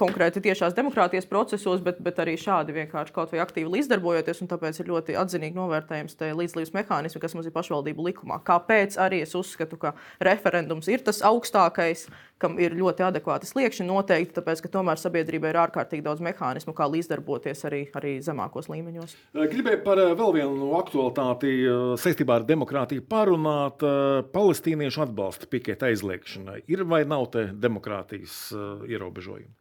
konkrēti 0.00 0.40
tiešās 0.40 0.72
demokrātijas 0.76 1.26
procesos, 1.28 1.82
bet, 1.84 1.98
bet 2.00 2.20
arī 2.22 2.38
šādi 2.40 2.72
vienkārši 2.72 3.12
kaut 3.12 3.34
vai 3.34 3.42
aktīvi 3.44 3.74
līdzdarbojoties. 3.74 4.40
Tāpēc 4.48 4.80
ir 4.80 4.88
ļoti 4.88 5.18
atzinīgi 5.20 5.58
novērtējams 5.58 6.16
tie 6.16 6.30
līdzlības 6.32 6.72
mehānismi, 6.72 7.20
kas 7.20 7.36
mums 7.36 7.48
ir 7.48 7.52
pašvaldību 7.52 8.06
likumā. 8.08 8.40
Kāpēc 8.46 8.96
arī 9.04 9.20
es 9.26 9.36
uzskatu, 9.36 9.76
ka 9.82 9.92
referendums 10.24 10.88
ir 10.88 11.04
tas 11.04 11.20
augstākais, 11.26 12.06
kam 12.42 12.56
ir 12.62 12.76
ļoti 12.78 13.04
adekvāti 13.08 13.48
sliekšņi 13.50 13.86
noteikti, 13.88 14.36
tāpēc 14.38 14.62
ka 14.64 14.72
tomēr 14.78 15.00
sabiedrībai 15.00 15.52
ir 15.52 15.60
ārkārtīgi 15.64 16.06
daudz 16.06 16.22
mehānismu, 16.24 16.74
kā 16.76 16.88
līdzdarboties 16.90 17.64
arī, 17.68 17.82
arī 17.98 18.16
zemākos 18.24 18.70
līmeņos. 18.72 19.14
Eh, 19.34 19.46
gribēju 19.52 19.82
par 19.86 20.02
eh, 20.02 20.14
vēl 20.18 20.34
vienu 20.40 20.72
aktualitāti 20.78 21.54
saistībā 22.00 22.40
ar 22.40 22.48
demokrātiju 22.48 23.06
parunāt. 23.08 23.84
Palestīniešu 24.32 25.04
atbalsta 25.06 25.48
piketa 25.50 25.88
aizliegšanai. 25.92 26.62
Ir 26.70 26.84
vai 26.88 27.04
nav 27.08 27.28
te 27.34 27.48
demokrātijas 27.52 28.48
ierobežojumi? 28.88 29.54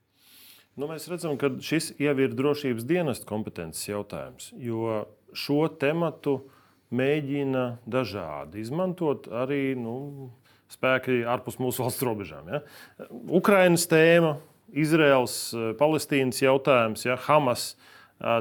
Nu, 0.78 0.86
mēs 0.86 1.08
redzam, 1.10 1.40
ka 1.42 1.50
šis 1.64 1.96
jau 1.98 2.14
ir 2.22 2.36
drošības 2.38 2.86
dienesta 2.86 3.26
kompetences 3.26 3.88
jautājums, 3.90 4.52
jo 4.62 5.08
šo 5.34 5.64
tematu 5.82 6.36
mēģina 6.94 7.64
dažādi 7.90 8.62
izmantot 8.62 9.26
arī 9.34 9.74
nu, 9.80 9.96
spēki 10.74 11.22
ārpus 11.28 11.60
mūsu 11.62 11.82
valsts 11.86 12.06
robežām. 12.06 12.50
Ja? 12.52 12.64
Ukrainas 13.28 13.88
tēma, 13.92 14.38
Izraels, 14.78 15.38
Palestīnas 15.80 16.42
jautājums, 16.44 17.06
ja? 17.08 17.20
Hamas. 17.28 17.76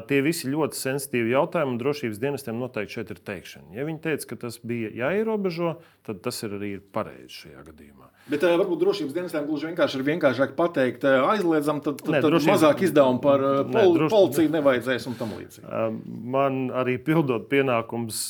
Tie 0.08 0.22
visi 0.24 0.48
ļoti 0.48 0.78
sensitīvi 0.78 1.34
jautājumi, 1.34 1.74
un 1.74 1.80
drošības 1.82 2.20
dienestiem 2.22 2.56
noteikti 2.56 2.96
šeit 2.96 3.10
ir 3.12 3.18
teikšana. 3.28 3.74
Ja 3.76 3.84
viņi 3.84 4.00
teica, 4.06 4.30
ka 4.30 4.38
tas 4.46 4.56
bija 4.64 4.88
jāierobežo, 5.02 5.74
tad 6.06 6.20
tas 6.22 6.38
ir 6.46 6.54
arī 6.56 6.76
pareizi 6.80 7.42
šajā 7.42 7.64
gadījumā. 7.66 8.10
Bet 8.26 8.42
uh, 8.42 8.56
varbūt 8.58 8.80
drošības 8.82 9.14
dienestiem 9.14 9.44
gluži 9.46 9.68
vienkārši 9.70 9.98
ir 10.00 10.04
vienkāršāk 10.08 10.54
pateikt, 10.58 11.04
uh, 11.06 11.28
aizliedzam, 11.30 11.78
tad, 11.84 12.00
tad, 12.00 12.10
ne, 12.14 12.20
tad 12.24 12.32
drošības... 12.34 12.48
mazāk 12.52 12.82
izdevumu 12.88 13.22
par 13.22 13.44
uh, 13.44 13.58
pol 13.68 13.92
ne, 13.92 13.94
droši... 14.00 14.12
policiju 14.14 14.52
nevajadzēs 14.56 15.06
un 15.10 15.14
tam 15.20 15.34
līdzīgi. 15.38 15.66
Uh, 15.66 16.00
man 16.34 16.58
arī 16.82 16.96
pildot 17.06 17.46
pienākums 17.52 18.24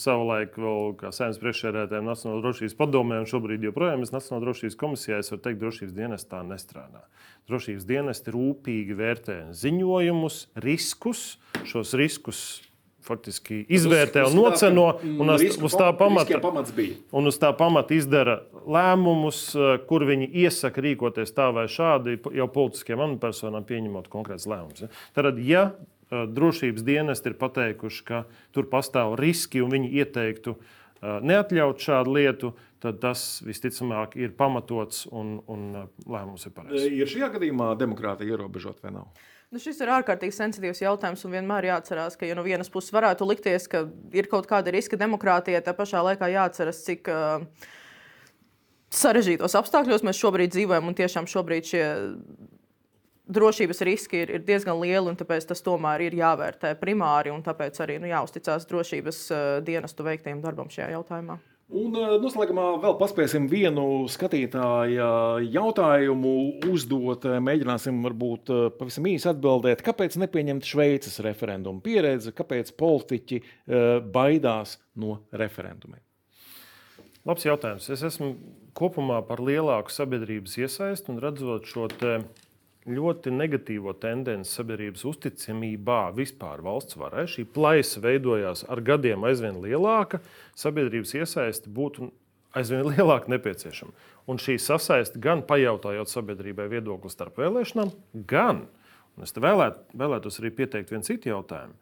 savulaik 0.00 0.56
vēl 0.56 0.96
kā 1.00 1.12
saimnes 1.12 1.40
priekšsēdētājiem 1.42 2.08
Nacionālās 2.08 2.46
drošības 2.46 2.78
padomē, 2.80 3.20
un 3.20 3.28
šobrīd 3.28 3.68
joprojām 3.68 4.06
es 4.06 4.14
Nacionālās 4.14 4.46
drošības 4.48 4.80
komisijā, 4.80 5.20
es 5.20 5.32
varu 5.34 5.44
teikt, 5.44 5.60
drošības 5.66 5.96
dienestā 6.00 6.42
nestrādā. 6.48 7.04
Drošības 7.50 7.88
dienesti 7.88 8.32
rūpīgi 8.32 8.96
vērtē 8.96 9.38
ziņojumus, 9.58 10.42
riskus, 10.64 11.24
šos 11.68 11.96
riskus 11.98 12.44
faktiski 13.02 13.62
izvērtē 13.72 14.24
un 14.28 14.36
noceno. 14.38 14.86
Un 15.02 15.34
uz, 15.34 15.76
tā 15.76 15.90
pamata, 15.98 16.38
un 17.12 17.30
uz 17.30 17.38
tā 17.42 17.52
pamata 17.58 17.96
izdara 17.96 18.40
lēmumus, 18.62 19.40
eh, 19.56 19.78
kur 19.88 20.06
viņi 20.08 20.28
iesaka 20.44 20.84
rīkoties 20.84 21.34
tā 21.36 21.50
vai 21.54 21.66
šādi, 21.70 22.18
jau 22.38 22.48
politiskiem 22.52 23.02
amatpersonām 23.02 23.66
pieņemot 23.68 24.10
konkrēts 24.12 24.46
lēmums. 24.50 24.86
Tad, 25.16 25.40
ja 25.42 25.70
eh, 25.72 26.26
drošības 26.26 26.86
dienesti 26.86 27.32
ir 27.32 27.38
pateikuši, 27.40 28.04
ka 28.08 28.24
tur 28.54 28.70
pastāv 28.70 29.16
riski 29.20 29.64
un 29.64 29.74
viņi 29.74 29.92
ieteiktu 30.02 30.56
eh, 30.56 31.18
neatļaut 31.32 31.82
šādu 31.82 32.18
lietu, 32.18 32.54
tad 32.82 32.98
tas 33.02 33.26
visticamāk 33.46 34.16
ir 34.20 34.32
pamatots 34.38 35.06
un, 35.10 35.36
un 35.50 35.68
lēmums 36.06 36.48
ir 36.48 36.54
pareizs. 36.56 36.88
Ir 36.90 37.10
šajā 37.10 37.30
gadījumā 37.36 37.72
demokrātija 37.80 38.34
ierobežot 38.34 38.82
vai 38.84 38.94
nav? 38.98 39.12
Nu, 39.52 39.60
šis 39.60 39.82
ir 39.84 39.90
ārkārtīgi 39.92 40.32
sensitīvs 40.32 40.80
jautājums, 40.80 41.22
un 41.28 41.34
vienmēr 41.34 41.66
jāatcerās, 41.68 42.16
ka, 42.16 42.24
ja 42.24 42.32
no 42.38 42.44
vienas 42.46 42.72
puses 42.72 42.94
varētu 42.94 43.26
likties, 43.28 43.66
ka 43.68 43.84
ir 44.16 44.30
kaut 44.32 44.48
kāda 44.48 44.72
riska 44.72 44.96
demokrātijai, 44.96 45.60
tā 45.60 45.74
pašā 45.76 46.00
laikā 46.06 46.30
jāatcerās, 46.32 46.80
cik 46.86 47.10
uh, 47.12 47.44
sarežģītos 48.96 49.58
apstākļos 49.60 50.06
mēs 50.08 50.22
šobrīd 50.22 50.56
dzīvojam, 50.56 50.88
un 50.88 50.96
tiešām 50.96 51.28
šobrīd 51.28 51.68
šie 51.68 51.84
drošības 53.32 53.84
riski 53.84 54.24
ir, 54.24 54.32
ir 54.38 54.48
diezgan 54.48 54.80
lieli, 54.80 55.12
un 55.12 55.20
tāpēc 55.20 55.44
tas 55.52 55.60
tomēr 55.64 56.08
ir 56.08 56.16
jāvērtē 56.16 56.72
primāri, 56.80 57.36
un 57.36 57.44
tāpēc 57.44 57.76
arī 57.84 58.00
nu, 58.00 58.08
jāuzticas 58.08 58.64
drošības 58.72 59.24
uh, 59.28 59.46
dienestu 59.68 60.08
veiktajam 60.08 60.40
darbam 60.40 60.72
šajā 60.72 60.94
jautājumā. 60.96 61.42
Un 61.72 61.94
eh, 61.96 62.14
noslēgumā 62.20 62.66
vēl 62.82 62.96
paspēsim 63.00 63.46
vienu 63.48 64.04
skatītāju 64.12 65.06
jautājumu 65.54 66.32
uzdot. 66.68 67.24
Eh, 67.24 67.38
mēģināsim 67.44 68.02
varbūt 68.04 68.52
eh, 68.52 68.64
pavisam 68.76 69.08
īsi 69.08 69.30
atbildēt, 69.30 69.84
kāpēc 69.86 70.18
nepieņemt 70.20 70.68
Šveices 70.68 71.16
referendumu 71.24 71.80
pieredzi, 71.84 72.34
kāpēc 72.36 72.74
politiķi 72.76 73.40
baidās 74.12 74.76
no 75.00 75.22
referendumiem. 75.32 76.02
Labs 77.28 77.46
jautājums. 77.46 77.88
Es 77.94 78.02
esmu 78.04 78.34
kopumā 78.76 79.22
par 79.24 79.40
lielāku 79.40 79.94
sabiedrības 79.94 80.58
iesaistu 80.60 81.14
un 81.14 81.22
redzot 81.22 81.68
šo 81.70 81.88
ļoti 82.88 83.30
negatīvo 83.34 83.94
tendenci 84.02 84.50
sabiedrības 84.50 85.04
uzticamībā 85.06 86.00
vispār 86.16 86.62
valsts 86.64 86.98
varai. 86.98 87.28
Šī 87.30 87.44
plaisa 87.54 88.02
veidojās 88.02 88.64
ar 88.70 88.82
gadiem 88.84 89.22
aizvien 89.28 89.60
lielāka, 89.62 90.22
sabiedrības 90.58 91.14
iesaiste 91.20 91.70
būtu 91.72 92.10
aizvien 92.58 92.88
lielāka 92.92 93.30
nepieciešama. 93.32 93.94
Un 94.30 94.40
šī 94.42 94.58
sasaiste 94.62 95.22
gan 95.22 95.44
pajautājot 95.46 96.10
sabiedrībai 96.10 96.68
viedokli 96.72 97.10
starp 97.12 97.38
vēlēšanām, 97.42 97.94
gan, 98.30 98.66
un 99.16 99.26
es 99.26 99.34
vēlēt, 99.36 99.82
vēlētos 99.98 100.42
arī 100.42 100.52
pieteikt 100.62 100.94
vienu 100.94 101.06
citu 101.06 101.32
jautājumu, 101.32 101.78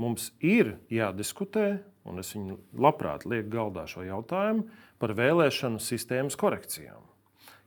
mums 0.00 0.30
ir 0.42 0.76
jādiskutē, 0.90 1.68
un 2.08 2.22
es 2.22 2.32
viņu 2.34 2.58
labprāt 2.80 3.26
lieku 3.28 3.52
galdā 3.52 3.86
šo 3.90 4.06
jautājumu 4.06 4.66
par 5.02 5.14
vēlēšanu 5.18 5.82
sistēmas 5.82 6.38
korekcijām 6.40 7.09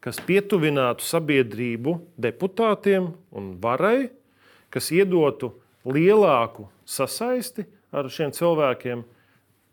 kas 0.04 0.20
pietuvinātu 0.28 1.06
sabiedrību 1.08 1.96
deputātiem 2.20 3.14
un 3.32 3.54
varai, 3.64 4.10
kas 4.74 4.92
iedotu 4.92 5.54
lielāku 5.88 6.68
sasaisti 6.86 7.66
ar 7.94 8.10
šiem 8.12 8.34
cilvēkiem. 8.36 9.06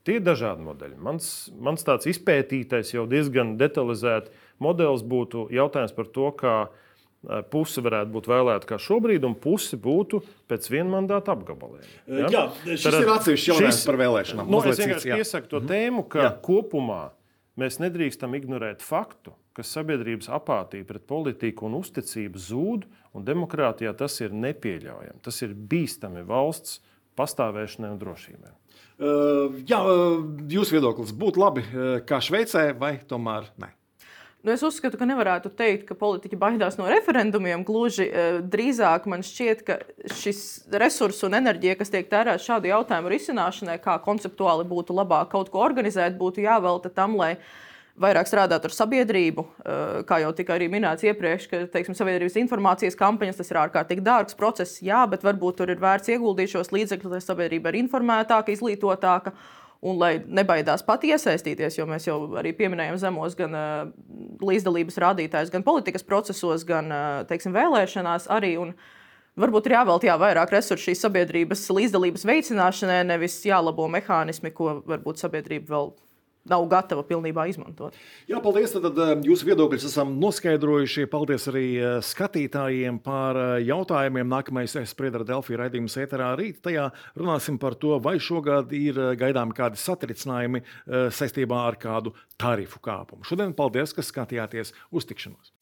Tie 0.06 0.16
ir 0.16 0.22
dažādi 0.24 0.64
modeļi. 0.64 0.96
Mans, 1.02 1.24
mans 1.60 1.82
tāds 1.84 2.08
izpētītais, 2.08 2.94
jau 2.94 3.04
diezgan 3.10 3.56
detalizēts 3.60 4.30
modelis 4.62 5.02
būtu 5.06 5.48
jautājums 5.52 5.92
par 5.96 6.08
to, 6.14 6.30
kā 6.38 6.54
e, 6.64 7.42
puse 7.52 7.84
varētu 7.84 8.14
būt 8.14 8.30
vēlēta 8.30 8.70
kā 8.70 8.78
šobrīd, 8.80 9.26
un 9.28 9.36
puse 9.36 9.76
būtu 9.80 10.22
pēc 10.48 10.70
viena 10.72 10.94
mandāta 10.94 11.34
apgabaliem. 11.36 11.84
Ja? 12.06 12.30
Jā, 12.32 12.46
šis 12.64 12.86
Tad, 12.86 12.98
ir 13.02 13.12
atsevišķs 13.16 13.50
jautājums 13.52 13.82
par 13.90 14.00
vēlēšanām. 14.00 14.50
Nu, 14.54 14.62
es 14.72 14.80
vienkārši 14.80 15.12
piesaku 15.20 15.52
to 15.52 15.60
-hmm. 15.60 15.72
tēmu, 15.74 16.06
ka 16.08 16.24
jā. 16.24 16.32
kopumā 16.48 17.02
mēs 17.60 17.80
nedrīkstam 17.82 18.40
ignorēt 18.40 18.80
faktu, 18.80 19.36
ka 19.56 19.64
sabiedrības 19.66 20.30
apātija 20.32 20.86
pret 20.86 21.06
politiku 21.10 21.66
un 21.68 21.78
uzticība 21.80 22.40
zūd, 22.40 22.86
un 23.16 23.26
demokrātijā 23.26 23.92
tas 23.98 24.20
ir 24.22 24.34
nepieļaujami. 24.36 25.20
Tas 25.24 25.42
ir 25.44 25.54
bīstami 25.54 26.22
valsts 26.26 26.78
pastāvēšanai 27.18 27.90
un 27.94 28.00
drošībai. 28.00 28.54
Uh, 29.00 29.60
jā, 29.66 29.80
uh, 29.80 30.22
jūsu 30.52 30.76
viedoklis 30.76 31.12
būtu 31.16 31.40
labi 31.40 31.64
uh, 31.66 31.92
kā 32.06 32.20
Šveicē, 32.22 32.70
vai 32.78 32.98
tomēr 33.08 33.48
ne? 33.60 33.72
Nu, 34.40 34.54
es 34.54 34.62
uzskatu, 34.64 34.96
ka 34.96 35.04
nevarētu 35.04 35.50
teikt, 35.52 35.82
ka 35.88 35.96
politiķi 36.00 36.38
baidās 36.40 36.78
no 36.78 36.86
referendumiem. 36.88 37.60
Gluži 37.68 38.06
drīzāk 38.48 39.04
man 39.10 39.20
šķiet, 39.26 39.64
ka 39.66 39.76
šis 40.16 40.40
resurss 40.80 41.26
un 41.28 41.36
enerģija, 41.36 41.76
kas 41.76 41.92
tiek 41.92 42.08
tērēta 42.08 42.40
šādu 42.40 42.70
jautājumu 42.70 43.12
risināšanai, 43.12 43.76
kā 43.84 43.98
konceptuāli 44.00 44.64
būtu 44.70 44.96
labāk 44.96 45.28
kaut 45.34 45.52
ko 45.52 45.60
organizēt, 45.60 46.16
būtu 46.16 46.40
jāvelta 46.46 46.88
tam, 46.88 47.18
lai 47.20 47.34
uh, 47.34 47.52
vairāk 47.98 48.28
strādāt 48.28 48.66
ar 48.66 48.74
sabiedrību. 48.74 49.44
Eh, 49.44 50.02
kā 50.08 50.20
jau 50.22 50.32
tika 50.36 50.56
arī 50.56 50.70
minēts 50.72 51.04
iepriekš, 51.06 51.48
ka 51.50 51.62
teiksim, 51.72 51.96
sabiedrības 51.98 52.38
informācijas 52.42 52.98
kampaņas 52.98 53.40
tas 53.40 53.50
ir 53.50 53.60
ārkārtīgi 53.62 54.04
dārgs 54.06 54.36
process, 54.38 54.80
jā, 54.84 55.02
bet 55.10 55.24
varbūt 55.26 55.60
tur 55.60 55.72
ir 55.72 55.80
vērts 55.82 56.12
ieguldīt 56.14 56.54
šos 56.54 56.72
līdzekļus, 56.74 57.16
lai 57.16 57.24
sabiedrība 57.24 57.72
ir 57.72 57.82
informētāka, 57.84 58.54
izglītotāka. 58.54 59.34
Un 59.80 59.96
lai 59.96 60.18
nebaidās 60.20 60.82
pat 60.84 61.06
iesaistīties, 61.08 61.78
jo 61.78 61.86
mēs 61.88 62.04
jau 62.04 62.18
arī 62.36 62.50
pieminējām 62.52 62.98
zemos 63.00 63.32
gan 63.32 63.54
uh, 63.56 63.86
līdzdalības 64.44 64.98
rādītājus, 65.00 65.48
gan 65.54 65.64
politikas 65.64 66.04
procesos, 66.04 66.66
gan 66.68 66.92
uh, 66.92 67.04
teiksim, 67.24 67.56
vēlēšanās 67.56 68.28
arī. 68.28 68.58
Un, 68.60 68.74
Varbūt 69.40 69.68
ir 69.68 69.76
jāveltī 69.76 70.08
jā, 70.10 70.16
vairāk 70.20 70.50
resursu 70.52 70.90
šīs 70.90 71.00
sabiedrības 71.04 71.62
līdzdalības 71.72 72.26
veicināšanai, 72.28 72.98
nevis 73.08 73.38
jālabo 73.46 73.86
mehānismi, 73.88 74.50
ko 74.52 74.80
varbūt 74.90 75.22
sabiedrība 75.22 75.70
vēl 75.70 75.92
nav 76.48 76.64
gatava 76.70 77.04
pilnībā 77.06 77.46
izmantot. 77.50 77.96
Jā, 78.30 78.40
paldies. 78.42 78.72
Tad, 78.74 78.86
tad 78.88 79.00
eh, 79.04 79.12
jūsu 79.28 79.48
viedokļus 79.50 79.86
esam 79.90 80.14
noskaidrojuši. 80.22 81.08
Paldies 81.12 81.48
arī 81.52 81.66
eh, 81.76 81.98
skatītājiem 82.04 83.00
par 83.04 83.38
eh, 83.38 83.52
jautājumiem. 83.68 84.30
Nākamais 84.30 84.76
spriedra 84.90 85.26
Delfija 85.26 85.64
raidījums 85.64 85.98
ēterā 86.00 86.32
rīt. 86.40 86.62
Tajā 86.64 86.88
runāsim 87.18 87.60
par 87.60 87.76
to, 87.80 87.96
vai 88.02 88.16
šogad 88.22 88.72
ir 88.76 88.98
gaidāmi 89.20 89.56
kādi 89.56 89.80
satricinājumi 89.80 90.62
saistībā 91.14 91.60
ar 91.68 91.78
kādu 91.80 92.14
tarifu 92.40 92.80
kāpumu. 92.84 93.26
Šodien 93.28 93.54
paldies, 93.56 93.94
ka 93.96 94.04
skatījāties 94.06 94.74
uz 94.94 95.08
tikšanos. 95.10 95.54